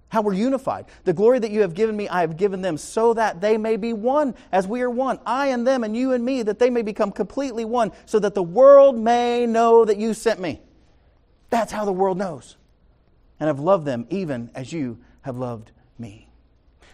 how 0.09 0.23
we're 0.23 0.33
unified. 0.33 0.87
The 1.05 1.13
glory 1.13 1.39
that 1.39 1.51
you 1.51 1.61
have 1.61 1.75
given 1.75 1.97
me, 1.97 2.09
I 2.09 2.23
have 2.23 2.37
given 2.37 2.63
them, 2.63 2.77
so 2.77 3.15
that 3.15 3.41
they 3.41 3.57
may 3.57 3.77
be 3.77 3.93
one 3.93 4.35
as 4.51 4.67
we 4.67 4.81
are 4.83 4.91
one. 4.91 5.21
I 5.27 5.49
and 5.49 5.67
them, 5.67 5.85
and 5.85 5.97
you 5.97 6.13
and 6.13 6.25
me, 6.25 6.43
that 6.43 6.59
they 6.59 6.71
may 6.71 6.83
become 6.83 7.13
completely 7.13 7.65
one, 7.65 7.93
so 8.07 8.19
that 8.19 8.35
the 8.35 8.43
world 8.43 8.99
may 8.99 9.47
know 9.47 9.85
that 9.85 9.99
you 9.99 10.15
sent 10.15 10.41
me. 10.41 10.61
That's 11.55 11.71
how 11.71 11.85
the 11.85 11.93
world 11.93 12.19
knows. 12.19 12.57
And 13.39 13.49
I've 13.49 13.61
loved 13.61 13.87
them 13.87 14.09
even 14.11 14.51
as 14.57 14.73
you 14.73 14.99
have 15.21 15.37
loved 15.37 15.71
me. 16.01 16.29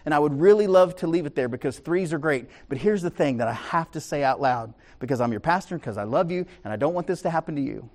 And 0.05 0.13
I 0.13 0.19
would 0.19 0.39
really 0.39 0.67
love 0.67 0.95
to 0.97 1.07
leave 1.07 1.25
it 1.25 1.33
there 1.33 1.49
because 1.49 1.79
threes 1.79 2.13
are 2.13 2.19
great. 2.19 2.45
But 2.69 2.77
here's 2.77 3.01
the 3.01 3.09
thing 3.09 3.37
that 3.37 3.47
I 3.47 3.53
have 3.53 3.89
to 3.93 3.99
say 3.99 4.23
out 4.23 4.39
loud 4.39 4.75
because 4.99 5.19
I'm 5.19 5.31
your 5.31 5.39
pastor, 5.39 5.79
because 5.79 5.97
I 5.97 6.03
love 6.03 6.29
you, 6.29 6.45
and 6.63 6.71
I 6.71 6.75
don't 6.75 6.93
want 6.93 7.07
this 7.07 7.23
to 7.23 7.31
happen 7.31 7.55
to 7.55 7.61
you. 7.61 7.89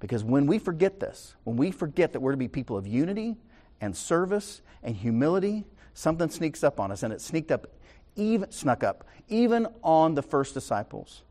Because 0.00 0.24
when 0.24 0.46
we 0.46 0.58
forget 0.58 0.98
this, 0.98 1.34
when 1.44 1.58
we 1.58 1.70
forget 1.70 2.14
that 2.14 2.20
we're 2.20 2.30
to 2.30 2.38
be 2.38 2.48
people 2.48 2.78
of 2.78 2.86
unity 2.86 3.36
and 3.82 3.94
service 3.94 4.62
and 4.82 4.96
humility, 4.96 5.66
something 5.92 6.30
sneaks 6.30 6.64
up 6.64 6.80
on 6.80 6.90
us, 6.90 7.02
and 7.02 7.12
it 7.12 7.20
sneaked 7.20 7.50
up, 7.50 7.66
even 8.14 8.50
snuck 8.50 8.82
up, 8.82 9.04
even 9.28 9.66
on 9.82 10.14
the 10.14 10.22
first 10.22 10.54
disciples. 10.54 11.22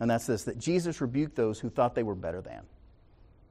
And 0.00 0.10
that's 0.10 0.26
this 0.26 0.44
that 0.44 0.58
Jesus 0.58 1.00
rebuked 1.00 1.36
those 1.36 1.60
who 1.60 1.68
thought 1.68 1.94
they 1.94 2.02
were 2.02 2.14
better 2.14 2.40
than. 2.40 2.62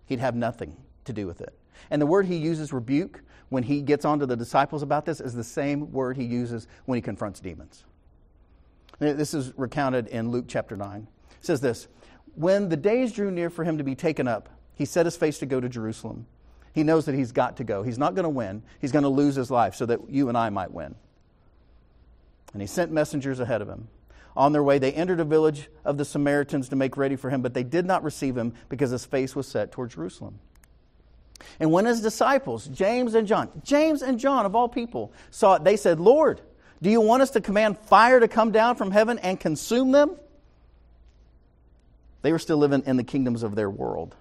He'd 0.08 0.20
have 0.20 0.36
nothing 0.36 0.76
to 1.06 1.14
do 1.14 1.28
with 1.28 1.42
it. 1.42 1.54
And 1.92 2.02
the 2.02 2.08
word 2.08 2.26
he 2.26 2.36
uses, 2.36 2.74
rebuke, 2.74 3.22
when 3.50 3.64
he 3.64 3.82
gets 3.82 4.06
onto 4.06 4.26
the 4.26 4.36
disciples 4.36 4.84
about 4.84 5.06
this, 5.06 5.22
is 5.22 5.34
the 5.34 5.44
same 5.44 5.92
word 5.92 6.18
he 6.18 6.26
uses 6.26 6.68
when 6.86 6.98
he 6.98 7.02
confronts 7.02 7.40
demons. 7.40 7.86
This 9.00 9.34
is 9.34 9.54
recounted 9.58 10.08
in 10.08 10.30
Luke 10.30 10.46
chapter 10.48 10.76
9. 10.76 11.08
It 11.32 11.46
says 11.46 11.62
this 11.62 11.88
When 12.36 12.70
the 12.70 12.78
days 12.78 13.14
drew 13.14 13.32
near 13.32 13.50
for 13.50 13.64
him 13.64 13.78
to 13.78 13.84
be 13.84 13.96
taken 13.96 14.28
up, 14.28 14.50
he 14.76 14.86
set 14.86 15.06
his 15.06 15.16
face 15.16 15.40
to 15.40 15.46
go 15.46 15.60
to 15.60 15.70
Jerusalem. 15.70 16.26
He 16.74 16.84
knows 16.84 17.06
that 17.06 17.16
he's 17.16 17.32
got 17.32 17.58
to 17.58 17.64
go. 17.64 17.84
He's 17.84 17.98
not 17.98 18.14
going 18.16 18.24
to 18.24 18.30
win, 18.30 18.64
he's 18.80 18.92
going 18.92 19.04
to 19.04 19.10
lose 19.10 19.36
his 19.36 19.50
life 19.50 19.76
so 19.76 19.86
that 19.86 20.10
you 20.10 20.30
and 20.30 20.38
I 20.38 20.50
might 20.50 20.72
win. 20.72 20.96
And 22.54 22.62
he 22.62 22.68
sent 22.68 22.92
messengers 22.92 23.40
ahead 23.40 23.62
of 23.62 23.70
him. 23.70 23.88
On 24.36 24.52
their 24.52 24.64
way, 24.64 24.80
they 24.80 24.94
entered 24.94 25.20
a 25.20 25.26
village 25.26 25.70
of 25.84 25.98
the 25.98 26.06
Samaritans 26.06 26.70
to 26.70 26.76
make 26.76 26.98
ready 26.98 27.16
for 27.16 27.30
him, 27.30 27.42
but 27.42 27.54
they 27.54 27.64
did 27.64 27.86
not 27.86 28.04
receive 28.04 28.38
him 28.38 28.54
because 28.70 28.92
his 28.92 29.06
face 29.06 29.36
was 29.36 29.48
set 29.48 29.72
toward 29.72 29.92
Jerusalem. 29.92 30.40
And 31.60 31.72
when 31.72 31.86
his 31.86 32.02
disciples, 32.02 32.68
James 32.68 33.16
and 33.16 33.28
John, 33.28 33.50
James 33.64 34.02
and 34.02 34.20
John 34.20 34.46
of 34.46 34.56
all 34.56 34.70
people, 34.70 35.12
saw 35.32 35.56
it, 35.56 35.64
they 35.64 35.78
said, 35.78 36.00
Lord, 36.00 36.42
do 36.82 36.90
you 36.90 37.02
want 37.02 37.22
us 37.22 37.32
to 37.32 37.42
command 37.42 37.78
fire 37.78 38.20
to 38.20 38.28
come 38.28 38.52
down 38.52 38.76
from 38.76 38.92
heaven 38.92 39.20
and 39.20 39.40
consume 39.40 39.92
them? 39.92 40.16
They 42.22 42.32
were 42.32 42.40
still 42.40 42.58
living 42.58 42.84
in 42.86 42.98
the 42.98 43.04
kingdoms 43.04 43.44
of 43.44 43.56
their 43.56 43.70
world. 43.70 44.16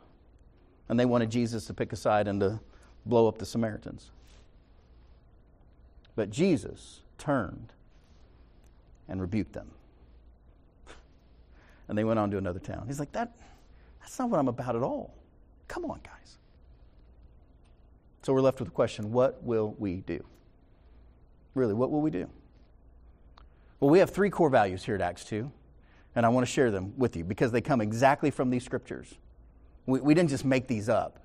And 0.88 0.98
they 0.98 1.04
wanted 1.04 1.30
Jesus 1.30 1.66
to 1.66 1.74
pick 1.74 1.92
a 1.92 1.96
side 1.96 2.28
and 2.28 2.40
to 2.40 2.60
blow 3.04 3.28
up 3.28 3.38
the 3.38 3.46
Samaritans. 3.46 4.10
But 6.16 6.30
Jesus 6.30 7.00
turned 7.18 7.72
and 9.08 9.20
rebuked 9.20 9.52
them. 9.52 9.70
And 11.88 11.96
they 11.96 12.04
went 12.04 12.18
on 12.18 12.30
to 12.30 12.38
another 12.38 12.58
town. 12.58 12.84
He's 12.86 13.00
like, 13.00 13.12
that, 13.12 13.32
that's 14.00 14.18
not 14.18 14.30
what 14.30 14.38
I'm 14.38 14.48
about 14.48 14.76
at 14.76 14.82
all. 14.82 15.14
Come 15.68 15.84
on, 15.84 16.00
guys. 16.04 16.38
So 18.22 18.32
we're 18.32 18.40
left 18.40 18.58
with 18.58 18.68
the 18.68 18.74
question 18.74 19.10
what 19.12 19.42
will 19.42 19.74
we 19.78 19.96
do? 19.96 20.22
Really, 21.54 21.74
what 21.74 21.90
will 21.90 22.02
we 22.02 22.10
do? 22.10 22.28
Well, 23.80 23.90
we 23.90 24.00
have 24.00 24.10
three 24.10 24.30
core 24.30 24.50
values 24.50 24.84
here 24.84 24.94
at 24.94 25.00
Acts 25.00 25.24
2, 25.24 25.50
and 26.14 26.26
I 26.26 26.28
want 26.28 26.46
to 26.46 26.52
share 26.52 26.70
them 26.70 26.92
with 26.96 27.16
you 27.16 27.24
because 27.24 27.52
they 27.52 27.60
come 27.60 27.80
exactly 27.80 28.30
from 28.30 28.50
these 28.50 28.64
scriptures. 28.64 29.14
We, 29.86 30.00
we 30.00 30.14
didn't 30.14 30.30
just 30.30 30.44
make 30.44 30.66
these 30.66 30.88
up. 30.88 31.20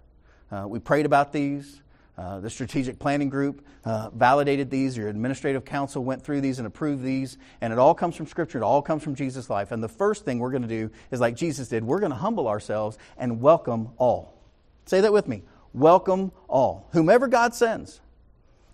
Uh, 0.51 0.65
we 0.67 0.79
prayed 0.79 1.05
about 1.05 1.33
these. 1.33 1.82
Uh, 2.15 2.39
the 2.39 2.49
strategic 2.49 2.99
planning 2.99 3.27
group 3.27 3.65
uh, 3.85 4.09
validated 4.11 4.69
these. 4.69 4.95
Your 4.95 5.09
administrative 5.09 5.65
council 5.65 6.03
went 6.03 6.23
through 6.23 6.41
these 6.41 6.59
and 6.59 6.67
approved 6.67 7.03
these. 7.03 7.37
And 7.59 7.73
it 7.73 7.79
all 7.79 7.95
comes 7.95 8.15
from 8.15 8.27
Scripture. 8.27 8.59
It 8.59 8.63
all 8.63 8.83
comes 8.83 9.01
from 9.01 9.15
Jesus' 9.15 9.49
life. 9.49 9.71
And 9.71 9.83
the 9.83 9.89
first 9.89 10.23
thing 10.23 10.37
we're 10.37 10.51
going 10.51 10.61
to 10.61 10.67
do 10.67 10.91
is 11.09 11.19
like 11.19 11.35
Jesus 11.35 11.69
did 11.69 11.83
we're 11.83 11.99
going 11.99 12.11
to 12.11 12.17
humble 12.17 12.47
ourselves 12.47 12.99
and 13.17 13.41
welcome 13.41 13.89
all. 13.97 14.39
Say 14.85 15.01
that 15.01 15.11
with 15.11 15.27
me. 15.27 15.41
Welcome 15.73 16.31
all. 16.47 16.87
Whomever 16.91 17.27
God 17.27 17.55
sends. 17.55 17.99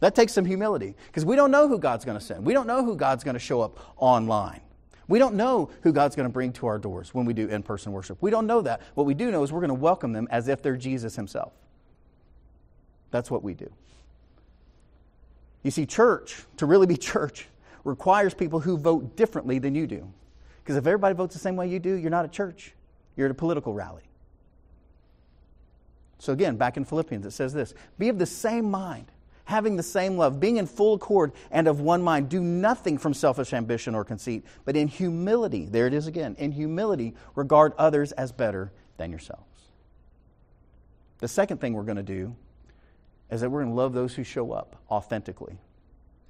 That 0.02 0.16
takes 0.16 0.34
some 0.34 0.46
humility 0.46 0.96
because 1.08 1.24
we 1.24 1.36
don't 1.36 1.52
know 1.52 1.68
who 1.68 1.80
God's 1.80 2.04
going 2.04 2.18
to 2.18 2.24
send. 2.24 2.46
We 2.46 2.54
don't 2.54 2.68
know 2.68 2.84
who 2.84 2.96
God's 2.96 3.24
going 3.24 3.36
to 3.36 3.40
show 3.40 3.62
up 3.62 3.80
online. 3.98 4.62
We 5.08 5.18
don't 5.18 5.36
know 5.36 5.72
who 5.82 5.92
God's 5.92 6.16
going 6.16 6.28
to 6.28 6.34
bring 6.34 6.54
to 6.54 6.68
our 6.68 6.78
doors 6.78 7.14
when 7.14 7.26
we 7.26 7.34
do 7.34 7.48
in 7.48 7.64
person 7.64 7.94
worship. 7.94 8.18
We 8.22 8.32
don't 8.32 8.48
know 8.48 8.62
that. 8.62 8.82
What 8.94 9.06
we 9.06 9.14
do 9.14 9.32
know 9.32 9.44
is 9.44 9.52
we're 9.52 9.62
going 9.62 9.70
to 9.70 9.74
welcome 9.74 10.14
them 10.14 10.28
as 10.30 10.48
if 10.48 10.62
they're 10.62 10.78
Jesus 10.78 11.16
himself. 11.16 11.54
That's 13.12 13.32
what 13.32 13.44
we 13.44 13.54
do. 13.54 13.72
You 15.64 15.72
see, 15.72 15.86
church, 15.86 16.44
to 16.58 16.66
really 16.66 16.88
be 16.88 16.98
church, 17.14 17.48
requires 17.84 18.34
people 18.34 18.60
who 18.60 18.78
vote 18.78 19.16
differently 19.16 19.60
than 19.60 19.76
you 19.76 19.88
do. 19.88 20.12
Because 20.64 20.76
if 20.76 20.86
everybody 20.86 21.16
votes 21.16 21.34
the 21.34 21.40
same 21.40 21.56
way 21.56 21.68
you 21.68 21.80
do, 21.80 21.96
you're 21.96 22.12
not 22.12 22.26
a 22.26 22.30
church, 22.30 22.74
you're 23.16 23.28
at 23.28 23.32
a 23.32 23.36
political 23.36 23.74
rally. 23.74 24.04
So, 26.20 26.34
again, 26.34 26.58
back 26.58 26.76
in 26.76 26.84
Philippians, 26.84 27.26
it 27.26 27.32
says 27.32 27.54
this 27.54 27.74
Be 27.98 28.10
of 28.10 28.20
the 28.20 28.26
same 28.26 28.70
mind 28.70 29.12
having 29.50 29.76
the 29.76 29.84
same 29.84 30.16
love, 30.16 30.40
being 30.40 30.58
in 30.58 30.68
full 30.68 30.94
accord 30.94 31.32
and 31.50 31.68
of 31.68 31.82
one 31.82 32.04
mind. 32.04 32.30
Do 32.30 32.40
nothing 32.40 33.00
from 33.00 33.16
selfish 33.16 33.52
ambition 33.52 33.96
or 33.96 34.06
conceit, 34.06 34.46
but 34.64 34.78
in 34.78 34.88
humility, 34.88 35.66
there 35.66 35.88
it 35.88 35.94
is 35.94 36.06
again, 36.06 36.36
in 36.38 36.52
humility, 36.52 37.16
regard 37.36 37.74
others 37.78 38.12
as 38.12 38.32
better 38.32 38.72
than 38.98 39.10
yourselves. 39.10 39.44
The 41.18 41.28
second 41.28 41.60
thing 41.60 41.74
we're 41.74 41.84
going 41.84 41.98
to 41.98 42.04
do 42.04 42.36
is 43.32 43.42
that 43.42 43.50
we're 43.50 43.62
going 43.62 43.72
to 43.72 43.76
love 43.76 43.94
those 43.94 44.16
who 44.16 44.24
show 44.24 44.52
up 44.52 44.76
authentically, 44.90 45.58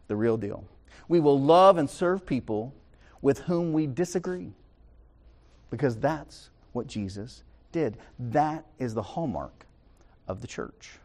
the 0.08 0.16
real 0.16 0.38
deal. 0.38 0.64
We 1.08 1.20
will 1.20 1.40
love 1.40 1.78
and 1.78 1.90
serve 1.90 2.26
people 2.26 2.74
with 3.22 3.40
whom 3.40 3.74
we 3.74 3.88
disagree 3.88 4.52
because 5.70 5.98
that's 5.98 6.50
what 6.74 6.88
Jesus 6.88 7.44
did. 7.72 7.98
That 8.18 8.66
is 8.78 8.94
the 8.94 9.02
hallmark 9.02 9.66
of 10.28 10.42
the 10.42 10.48
church. 10.48 11.00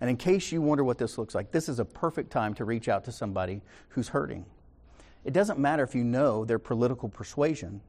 And 0.00 0.08
in 0.08 0.16
case 0.16 0.52
you 0.52 0.62
wonder 0.62 0.84
what 0.84 0.98
this 0.98 1.18
looks 1.18 1.34
like, 1.34 1.50
this 1.50 1.68
is 1.68 1.80
a 1.80 1.84
perfect 1.84 2.30
time 2.30 2.54
to 2.54 2.64
reach 2.64 2.88
out 2.88 3.04
to 3.04 3.12
somebody 3.12 3.62
who's 3.90 4.08
hurting. 4.08 4.44
It 5.24 5.32
doesn't 5.32 5.58
matter 5.58 5.82
if 5.82 5.94
you 5.94 6.04
know 6.04 6.44
their 6.44 6.58
political 6.58 7.08
persuasion. 7.08 7.80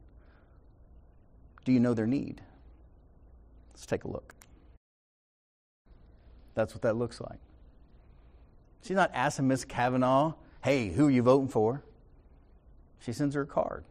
Do 1.64 1.72
you 1.72 1.80
know 1.80 1.94
their 1.94 2.06
need? 2.06 2.40
Let's 3.72 3.86
take 3.86 4.04
a 4.04 4.08
look. 4.08 4.34
That's 6.60 6.74
what 6.74 6.82
that 6.82 6.96
looks 6.96 7.22
like. 7.22 7.38
She's 8.82 8.94
not 8.94 9.10
asking 9.14 9.48
Miss 9.48 9.64
Kavanaugh, 9.64 10.34
hey, 10.62 10.90
who 10.90 11.06
are 11.06 11.10
you 11.10 11.22
voting 11.22 11.48
for? 11.48 11.82
She 12.98 13.14
sends 13.14 13.34
her 13.34 13.42
a 13.42 13.46
card, 13.46 13.82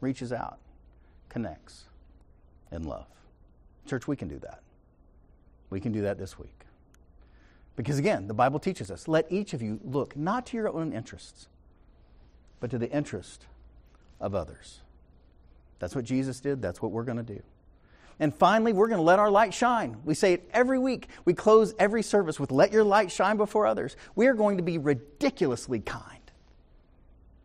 reaches 0.00 0.32
out, 0.32 0.58
connects 1.28 1.84
in 2.72 2.84
love. 2.84 3.04
Church, 3.86 4.08
we 4.08 4.16
can 4.16 4.28
do 4.28 4.38
that. 4.38 4.62
We 5.68 5.78
can 5.78 5.92
do 5.92 6.00
that 6.00 6.16
this 6.16 6.38
week. 6.38 6.64
Because 7.76 7.98
again, 7.98 8.28
the 8.28 8.34
Bible 8.34 8.58
teaches 8.58 8.90
us 8.90 9.06
let 9.06 9.30
each 9.30 9.52
of 9.52 9.60
you 9.60 9.78
look 9.84 10.16
not 10.16 10.46
to 10.46 10.56
your 10.56 10.70
own 10.70 10.94
interests, 10.94 11.48
but 12.60 12.70
to 12.70 12.78
the 12.78 12.90
interest 12.90 13.44
of 14.22 14.34
others. 14.34 14.80
That's 15.80 15.94
what 15.94 16.06
Jesus 16.06 16.40
did. 16.40 16.62
That's 16.62 16.80
what 16.80 16.92
we're 16.92 17.04
going 17.04 17.18
to 17.18 17.34
do. 17.34 17.42
And 18.20 18.34
finally, 18.34 18.74
we're 18.74 18.88
going 18.88 18.98
to 18.98 19.02
let 19.02 19.18
our 19.18 19.30
light 19.30 19.54
shine. 19.54 19.96
We 20.04 20.14
say 20.14 20.34
it 20.34 20.48
every 20.52 20.78
week. 20.78 21.08
We 21.24 21.32
close 21.32 21.74
every 21.78 22.02
service 22.02 22.38
with 22.38 22.52
let 22.52 22.70
your 22.70 22.84
light 22.84 23.10
shine 23.10 23.38
before 23.38 23.66
others. 23.66 23.96
We 24.14 24.26
are 24.26 24.34
going 24.34 24.58
to 24.58 24.62
be 24.62 24.76
ridiculously 24.76 25.80
kind. 25.80 26.04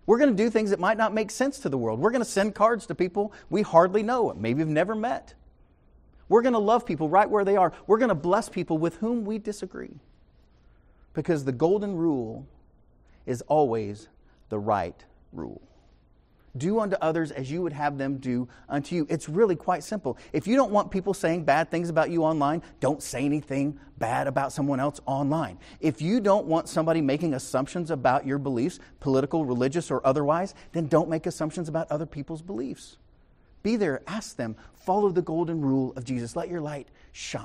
We're 0.05 0.19
going 0.19 0.35
to 0.35 0.43
do 0.43 0.49
things 0.49 0.71
that 0.71 0.79
might 0.79 0.97
not 0.97 1.13
make 1.13 1.31
sense 1.31 1.59
to 1.59 1.69
the 1.69 1.77
world. 1.77 2.01
We're 2.01 2.11
going 2.11 2.23
to 2.23 2.29
send 2.29 2.55
cards 2.55 2.85
to 2.87 2.95
people 2.95 3.31
we 3.49 3.61
hardly 3.61 4.03
know, 4.03 4.33
maybe 4.37 4.59
have 4.59 4.67
never 4.67 4.95
met. 4.95 5.33
We're 6.27 6.41
going 6.41 6.53
to 6.53 6.59
love 6.59 6.85
people 6.85 7.07
right 7.07 7.29
where 7.29 7.45
they 7.45 7.55
are. 7.55 7.71
We're 7.87 7.97
going 7.97 8.09
to 8.09 8.15
bless 8.15 8.49
people 8.49 8.77
with 8.77 8.97
whom 8.97 9.23
we 9.23 9.39
disagree. 9.39 9.99
Because 11.13 11.45
the 11.45 11.53
golden 11.53 11.95
rule 11.95 12.45
is 13.25 13.41
always 13.43 14.09
the 14.49 14.59
right 14.59 15.05
rule. 15.31 15.61
Do 16.57 16.79
unto 16.79 16.95
others 17.01 17.31
as 17.31 17.51
you 17.51 17.61
would 17.61 17.73
have 17.73 17.97
them 17.97 18.17
do 18.17 18.47
unto 18.69 18.95
you. 18.95 19.05
It's 19.09 19.27
really 19.27 19.55
quite 19.55 19.83
simple. 19.83 20.17
If 20.31 20.47
you 20.47 20.55
don't 20.55 20.71
want 20.71 20.91
people 20.91 21.13
saying 21.13 21.43
bad 21.43 21.69
things 21.69 21.89
about 21.89 22.09
you 22.09 22.23
online, 22.23 22.61
don't 22.79 23.03
say 23.03 23.25
anything 23.25 23.79
bad 23.97 24.27
about 24.27 24.53
someone 24.53 24.79
else 24.79 24.99
online. 25.05 25.59
If 25.79 26.01
you 26.01 26.19
don't 26.19 26.45
want 26.45 26.69
somebody 26.69 27.01
making 27.01 27.33
assumptions 27.33 27.91
about 27.91 28.25
your 28.25 28.37
beliefs, 28.37 28.79
political, 28.99 29.45
religious, 29.45 29.91
or 29.91 30.05
otherwise, 30.05 30.53
then 30.71 30.87
don't 30.87 31.09
make 31.09 31.25
assumptions 31.25 31.67
about 31.67 31.91
other 31.91 32.05
people's 32.05 32.41
beliefs. 32.41 32.97
Be 33.63 33.75
there, 33.75 34.01
ask 34.07 34.35
them, 34.35 34.55
follow 34.73 35.09
the 35.09 35.21
golden 35.21 35.59
rule 35.59 35.91
of 35.95 36.05
Jesus. 36.05 36.35
Let 36.35 36.49
your 36.49 36.61
light 36.61 36.87
shine. 37.11 37.43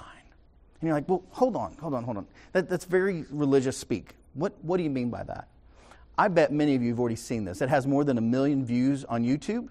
And 0.80 0.86
you're 0.86 0.94
like, 0.94 1.08
well, 1.08 1.22
hold 1.30 1.56
on, 1.56 1.76
hold 1.80 1.94
on, 1.94 2.04
hold 2.04 2.16
on. 2.16 2.26
That, 2.52 2.68
that's 2.68 2.84
very 2.84 3.24
religious 3.30 3.76
speak. 3.76 4.14
What, 4.34 4.52
what 4.62 4.76
do 4.76 4.82
you 4.82 4.90
mean 4.90 5.10
by 5.10 5.22
that? 5.24 5.48
I 6.20 6.28
bet 6.28 6.52
many 6.52 6.74
of 6.74 6.82
you 6.82 6.90
have 6.90 7.00
already 7.00 7.16
seen 7.16 7.46
this. 7.46 7.62
It 7.62 7.70
has 7.70 7.86
more 7.86 8.04
than 8.04 8.18
a 8.18 8.20
million 8.20 8.62
views 8.62 9.06
on 9.06 9.24
YouTube. 9.24 9.70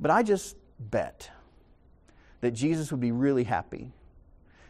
But 0.00 0.10
I 0.10 0.22
just 0.22 0.56
bet 0.80 1.30
that 2.40 2.52
Jesus 2.52 2.90
would 2.90 3.02
be 3.02 3.12
really 3.12 3.44
happy 3.44 3.92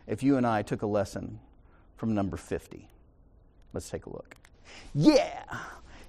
if 0.08 0.24
you 0.24 0.37
and 0.37 0.44
I 0.44 0.62
took 0.62 0.82
a 0.82 0.87
lesson 0.88 1.38
from 1.96 2.12
number 2.12 2.37
50. 2.37 2.88
Let's 3.72 3.88
take 3.88 4.06
a 4.06 4.10
look. 4.10 4.34
Yeah, 4.92 5.44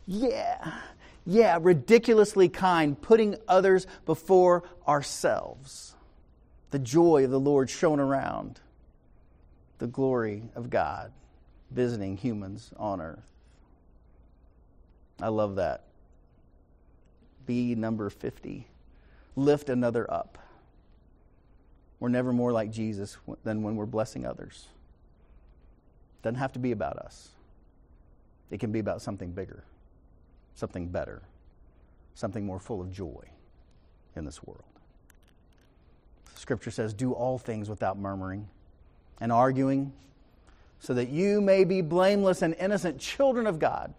yeah, 0.08 0.80
yeah, 1.28 1.60
ridiculously 1.62 2.50
kind, 2.50 3.00
putting 3.00 3.36
others 3.48 3.86
before 4.08 4.64
ourselves. 4.88 5.94
The 6.72 6.80
joy 6.80 7.26
of 7.26 7.30
the 7.30 7.40
Lord 7.40 7.70
shone 7.70 8.00
around 8.00 8.62
the 9.78 9.86
glory 9.86 10.42
of 10.56 10.72
God 10.72 11.12
visiting 11.70 12.18
humans 12.18 12.72
on 12.78 13.00
earth. 13.00 13.35
I 15.22 15.30
love 15.30 15.56
that. 15.56 15.84
Be 17.46 17.76
number 17.76 18.10
50. 18.10 18.68
Lift 19.36 19.70
another 19.70 20.10
up. 20.12 20.38
We're 22.00 22.10
never 22.10 22.34
more 22.34 22.52
like 22.52 22.72
Jesus 22.72 23.18
than 23.44 23.64
when 23.64 23.76
we're 23.76 23.86
blessing 23.86 24.26
others. 24.26 24.66
Doesn't 26.22 26.40
have 26.40 26.54
to 26.54 26.60
be 26.60 26.72
about 26.72 26.98
us. 26.98 27.30
It 28.52 28.60
can 28.60 28.72
be 28.72 28.80
about 28.80 29.02
something 29.02 29.32
bigger, 29.32 29.64
something 30.56 30.88
better, 30.88 31.22
something 32.14 32.46
more 32.46 32.60
full 32.60 32.82
of 32.82 32.92
joy. 32.92 33.24
in 34.16 34.24
this 34.24 34.42
world. 34.44 34.64
Scripture 36.36 36.72
says, 36.72 36.94
Do 36.94 37.12
all 37.12 37.38
things 37.38 37.70
without 37.70 37.98
murmuring 37.98 38.48
and 39.20 39.32
arguing, 39.32 39.92
so 40.80 40.94
that 40.94 41.10
you 41.10 41.42
may 41.42 41.64
be 41.64 41.82
blameless 41.82 42.42
and 42.42 42.56
innocent 42.56 43.00
children 43.00 43.48
of 43.48 43.60
God, 43.60 43.94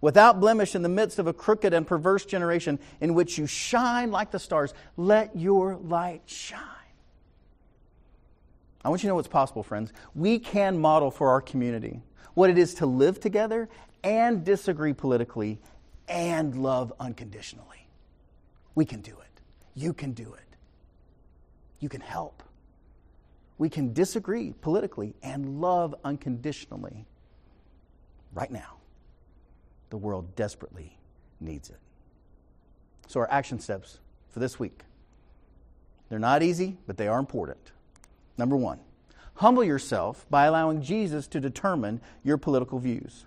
without 0.00 0.40
blemish 0.40 0.74
in 0.74 0.82
the 0.82 0.88
midst 0.88 1.18
of 1.18 1.26
a 1.26 1.32
crooked 1.32 1.74
and 1.74 1.86
perverse 1.86 2.24
generation 2.24 2.78
in 3.00 3.14
which 3.14 3.38
you 3.38 3.46
shine 3.46 4.10
like 4.10 4.30
the 4.30 4.38
stars. 4.38 4.72
Let 4.96 5.36
your 5.36 5.76
light 5.76 6.22
shine. 6.26 6.60
I 8.84 8.88
want 8.88 9.02
you 9.02 9.08
to 9.08 9.08
know 9.08 9.16
what's 9.16 9.28
possible, 9.28 9.62
friends. 9.62 9.92
We 10.14 10.38
can 10.38 10.78
model 10.78 11.10
for 11.10 11.30
our 11.30 11.40
community 11.40 12.00
what 12.34 12.48
it 12.48 12.56
is 12.56 12.74
to 12.74 12.86
live 12.86 13.20
together 13.20 13.68
and 14.02 14.44
disagree 14.44 14.94
politically 14.94 15.58
and 16.08 16.62
love 16.62 16.92
unconditionally. 16.98 17.88
We 18.74 18.86
can 18.86 19.00
do 19.00 19.12
it. 19.12 19.40
You 19.74 19.92
can 19.92 20.12
do 20.12 20.32
it. 20.32 20.56
You 21.78 21.88
can 21.88 22.00
help. 22.00 22.42
We 23.58 23.68
can 23.68 23.92
disagree 23.92 24.54
politically 24.62 25.14
and 25.22 25.60
love 25.60 25.94
unconditionally 26.02 27.04
right 28.32 28.50
now. 28.50 28.79
The 29.90 29.96
world 29.96 30.34
desperately 30.36 30.96
needs 31.40 31.70
it. 31.70 31.78
So, 33.08 33.20
our 33.20 33.30
action 33.30 33.58
steps 33.58 33.98
for 34.28 34.38
this 34.38 34.58
week. 34.58 34.82
They're 36.08 36.18
not 36.18 36.42
easy, 36.42 36.76
but 36.86 36.96
they 36.96 37.08
are 37.08 37.18
important. 37.18 37.72
Number 38.38 38.56
one, 38.56 38.78
humble 39.34 39.64
yourself 39.64 40.26
by 40.30 40.46
allowing 40.46 40.82
Jesus 40.82 41.26
to 41.28 41.40
determine 41.40 42.00
your 42.24 42.36
political 42.36 42.78
views. 42.78 43.26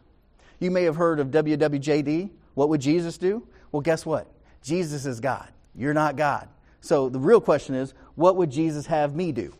You 0.59 0.71
may 0.71 0.83
have 0.83 0.95
heard 0.95 1.19
of 1.19 1.27
WWJD. 1.27 2.29
What 2.53 2.69
would 2.69 2.81
Jesus 2.81 3.17
do? 3.17 3.47
Well, 3.71 3.81
guess 3.81 4.05
what? 4.05 4.27
Jesus 4.61 5.05
is 5.05 5.19
God. 5.19 5.49
You're 5.75 5.93
not 5.93 6.15
God. 6.15 6.47
So 6.81 7.09
the 7.09 7.19
real 7.19 7.41
question 7.41 7.75
is, 7.75 7.93
what 8.15 8.35
would 8.35 8.51
Jesus 8.51 8.85
have 8.87 9.15
me 9.15 9.31
do? 9.31 9.53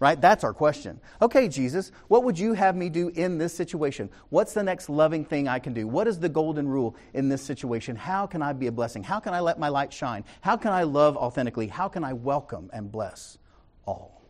Right? 0.00 0.20
That's 0.20 0.44
our 0.44 0.54
question. 0.54 1.00
Okay, 1.20 1.48
Jesus, 1.48 1.90
what 2.06 2.22
would 2.22 2.38
you 2.38 2.52
have 2.52 2.76
me 2.76 2.88
do 2.88 3.08
in 3.08 3.36
this 3.36 3.52
situation? 3.52 4.08
What's 4.28 4.54
the 4.54 4.62
next 4.62 4.88
loving 4.88 5.24
thing 5.24 5.48
I 5.48 5.58
can 5.58 5.72
do? 5.72 5.88
What 5.88 6.06
is 6.06 6.20
the 6.20 6.28
golden 6.28 6.68
rule 6.68 6.94
in 7.14 7.28
this 7.28 7.42
situation? 7.42 7.96
How 7.96 8.24
can 8.24 8.40
I 8.40 8.52
be 8.52 8.68
a 8.68 8.72
blessing? 8.72 9.02
How 9.02 9.18
can 9.18 9.34
I 9.34 9.40
let 9.40 9.58
my 9.58 9.68
light 9.68 9.92
shine? 9.92 10.24
How 10.40 10.56
can 10.56 10.72
I 10.72 10.84
love 10.84 11.16
authentically? 11.16 11.66
How 11.66 11.88
can 11.88 12.04
I 12.04 12.12
welcome 12.12 12.70
and 12.72 12.92
bless 12.92 13.38
all? 13.86 14.22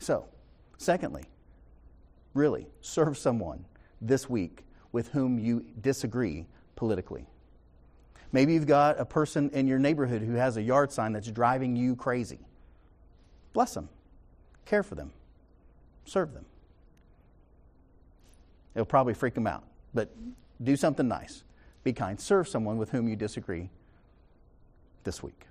So, 0.00 0.26
secondly, 0.76 1.24
really 2.34 2.66
serve 2.80 3.16
someone 3.16 3.64
this 4.00 4.28
week 4.28 4.64
with 4.90 5.08
whom 5.08 5.38
you 5.38 5.64
disagree 5.80 6.46
politically. 6.74 7.26
Maybe 8.32 8.54
you've 8.54 8.66
got 8.66 8.98
a 8.98 9.04
person 9.04 9.50
in 9.50 9.68
your 9.68 9.78
neighborhood 9.78 10.20
who 10.22 10.34
has 10.34 10.56
a 10.56 10.62
yard 10.62 10.90
sign 10.90 11.12
that's 11.12 11.30
driving 11.30 11.76
you 11.76 11.94
crazy. 11.94 12.40
Bless 13.52 13.72
them, 13.74 13.88
care 14.64 14.82
for 14.82 14.94
them, 14.94 15.12
serve 16.04 16.32
them. 16.34 16.44
It'll 18.74 18.86
probably 18.86 19.14
freak 19.14 19.34
them 19.34 19.46
out, 19.46 19.64
but 19.92 20.10
do 20.62 20.76
something 20.76 21.06
nice. 21.06 21.44
Be 21.84 21.92
kind. 21.92 22.18
Serve 22.18 22.48
someone 22.48 22.78
with 22.78 22.90
whom 22.90 23.08
you 23.08 23.14
disagree 23.14 23.68
this 25.04 25.22
week. 25.22 25.46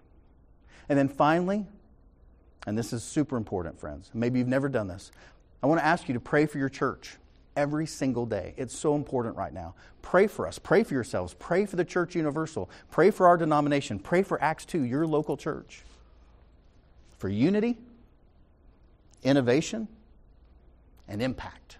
And 0.89 0.97
then 0.97 1.07
finally, 1.07 1.65
and 2.65 2.77
this 2.77 2.91
is 2.91 3.03
super 3.03 3.37
important, 3.37 3.79
friends. 3.79 4.09
Maybe 4.13 4.39
you've 4.39 4.47
never 4.47 4.67
done 4.67 4.87
this. 4.87 5.11
I 5.61 5.67
want 5.67 5.79
to 5.79 5.85
ask 5.85 6.07
you 6.07 6.13
to 6.15 6.19
pray 6.19 6.45
for 6.45 6.57
your 6.57 6.69
church 6.69 7.17
every 7.55 7.85
single 7.85 8.25
day. 8.25 8.53
It's 8.57 8.75
so 8.77 8.95
important 8.95 9.35
right 9.35 9.53
now. 9.53 9.75
Pray 10.01 10.27
for 10.27 10.47
us. 10.47 10.59
Pray 10.59 10.83
for 10.83 10.93
yourselves. 10.93 11.35
Pray 11.39 11.65
for 11.65 11.75
the 11.75 11.85
Church 11.85 12.15
Universal. 12.15 12.69
Pray 12.89 13.11
for 13.11 13.27
our 13.27 13.37
denomination. 13.37 13.99
Pray 13.99 14.23
for 14.23 14.41
Acts 14.41 14.65
2, 14.65 14.83
your 14.83 15.05
local 15.05 15.37
church. 15.37 15.83
For 17.19 17.29
unity, 17.29 17.77
innovation, 19.23 19.87
and 21.07 21.21
impact 21.21 21.77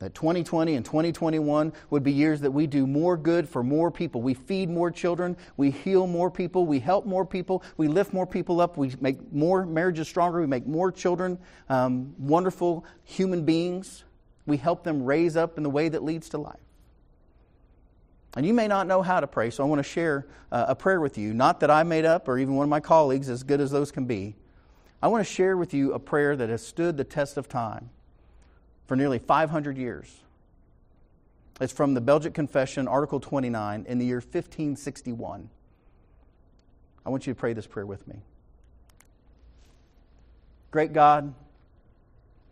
that 0.00 0.14
2020 0.14 0.76
and 0.76 0.84
2021 0.84 1.72
would 1.90 2.02
be 2.02 2.10
years 2.10 2.40
that 2.40 2.50
we 2.50 2.66
do 2.66 2.86
more 2.86 3.18
good 3.18 3.46
for 3.46 3.62
more 3.62 3.90
people. 3.90 4.22
We 4.22 4.32
feed 4.32 4.70
more 4.70 4.90
children, 4.90 5.36
we 5.58 5.70
heal 5.70 6.06
more 6.06 6.30
people, 6.30 6.66
we 6.66 6.80
help 6.80 7.04
more 7.04 7.26
people, 7.26 7.62
we 7.76 7.86
lift 7.86 8.14
more 8.14 8.26
people 8.26 8.62
up, 8.62 8.78
we 8.78 8.92
make 9.00 9.30
more 9.30 9.66
marriages 9.66 10.08
stronger, 10.08 10.40
we 10.40 10.46
make 10.46 10.66
more 10.66 10.90
children 10.90 11.38
um, 11.68 12.14
wonderful 12.18 12.84
human 13.04 13.44
beings. 13.44 14.04
We 14.46 14.56
help 14.56 14.84
them 14.84 15.04
raise 15.04 15.36
up 15.36 15.58
in 15.58 15.62
the 15.62 15.70
way 15.70 15.90
that 15.90 16.02
leads 16.02 16.30
to 16.30 16.38
life. 16.38 16.56
And 18.36 18.46
you 18.46 18.54
may 18.54 18.68
not 18.68 18.86
know 18.86 19.02
how 19.02 19.20
to 19.20 19.26
pray, 19.26 19.50
so 19.50 19.62
I 19.62 19.66
want 19.66 19.80
to 19.80 19.88
share 19.88 20.26
uh, 20.50 20.64
a 20.68 20.74
prayer 20.74 21.00
with 21.00 21.18
you. 21.18 21.34
Not 21.34 21.60
that 21.60 21.70
I 21.70 21.82
made 21.82 22.06
up 22.06 22.26
or 22.26 22.38
even 22.38 22.54
one 22.54 22.64
of 22.64 22.70
my 22.70 22.80
colleagues, 22.80 23.28
as 23.28 23.42
good 23.42 23.60
as 23.60 23.70
those 23.70 23.92
can 23.92 24.06
be. 24.06 24.34
I 25.02 25.08
want 25.08 25.26
to 25.26 25.32
share 25.32 25.56
with 25.56 25.72
you 25.72 25.92
a 25.92 25.98
prayer 25.98 26.36
that 26.36 26.48
has 26.48 26.66
stood 26.66 26.96
the 26.96 27.04
test 27.04 27.36
of 27.36 27.48
time 27.48 27.90
for 28.86 28.96
nearly 28.96 29.18
500 29.18 29.78
years. 29.78 30.20
It's 31.60 31.72
from 31.72 31.94
the 31.94 32.00
Belgic 32.00 32.34
Confession, 32.34 32.88
Article 32.88 33.20
29, 33.20 33.86
in 33.88 33.98
the 33.98 34.06
year 34.06 34.16
1561. 34.16 35.48
I 37.04 37.10
want 37.10 37.26
you 37.26 37.34
to 37.34 37.38
pray 37.38 37.52
this 37.52 37.66
prayer 37.66 37.86
with 37.86 38.06
me. 38.06 38.16
Great 40.70 40.92
God, 40.92 41.34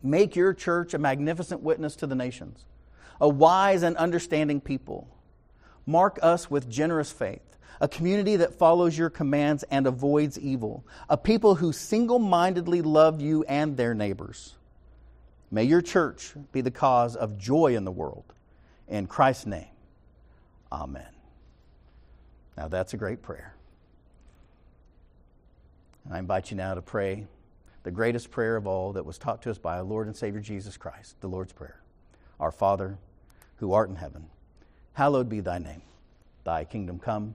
make 0.02 0.34
your 0.34 0.54
church 0.54 0.94
a 0.94 0.98
magnificent 0.98 1.62
witness 1.62 1.96
to 1.96 2.06
the 2.06 2.14
nations, 2.14 2.64
a 3.20 3.28
wise 3.28 3.82
and 3.82 3.96
understanding 3.96 4.60
people. 4.60 5.06
Mark 5.86 6.18
us 6.22 6.50
with 6.50 6.68
generous 6.68 7.12
faith, 7.12 7.57
a 7.80 7.88
community 7.88 8.36
that 8.36 8.54
follows 8.54 8.96
your 8.96 9.10
commands 9.10 9.64
and 9.64 9.86
avoids 9.86 10.38
evil, 10.38 10.84
a 11.08 11.16
people 11.16 11.54
who 11.54 11.72
single 11.72 12.18
mindedly 12.18 12.82
love 12.82 13.20
you 13.20 13.44
and 13.44 13.76
their 13.76 13.94
neighbors. 13.94 14.54
May 15.50 15.64
your 15.64 15.80
church 15.80 16.34
be 16.52 16.60
the 16.60 16.70
cause 16.70 17.16
of 17.16 17.38
joy 17.38 17.74
in 17.76 17.84
the 17.84 17.92
world. 17.92 18.34
In 18.88 19.06
Christ's 19.06 19.46
name, 19.46 19.68
amen. 20.72 21.08
Now, 22.56 22.68
that's 22.68 22.94
a 22.94 22.96
great 22.96 23.22
prayer. 23.22 23.54
And 26.04 26.14
I 26.14 26.18
invite 26.18 26.50
you 26.50 26.56
now 26.56 26.74
to 26.74 26.82
pray 26.82 27.26
the 27.84 27.90
greatest 27.90 28.30
prayer 28.30 28.56
of 28.56 28.66
all 28.66 28.94
that 28.94 29.06
was 29.06 29.18
taught 29.18 29.42
to 29.42 29.50
us 29.50 29.58
by 29.58 29.76
our 29.76 29.82
Lord 29.82 30.08
and 30.08 30.16
Savior 30.16 30.40
Jesus 30.40 30.76
Christ, 30.76 31.20
the 31.20 31.28
Lord's 31.28 31.52
Prayer. 31.52 31.80
Our 32.40 32.50
Father, 32.50 32.98
who 33.56 33.72
art 33.72 33.88
in 33.88 33.96
heaven, 33.96 34.26
hallowed 34.94 35.28
be 35.28 35.40
thy 35.40 35.58
name. 35.58 35.82
Thy 36.44 36.64
kingdom 36.64 36.98
come, 36.98 37.34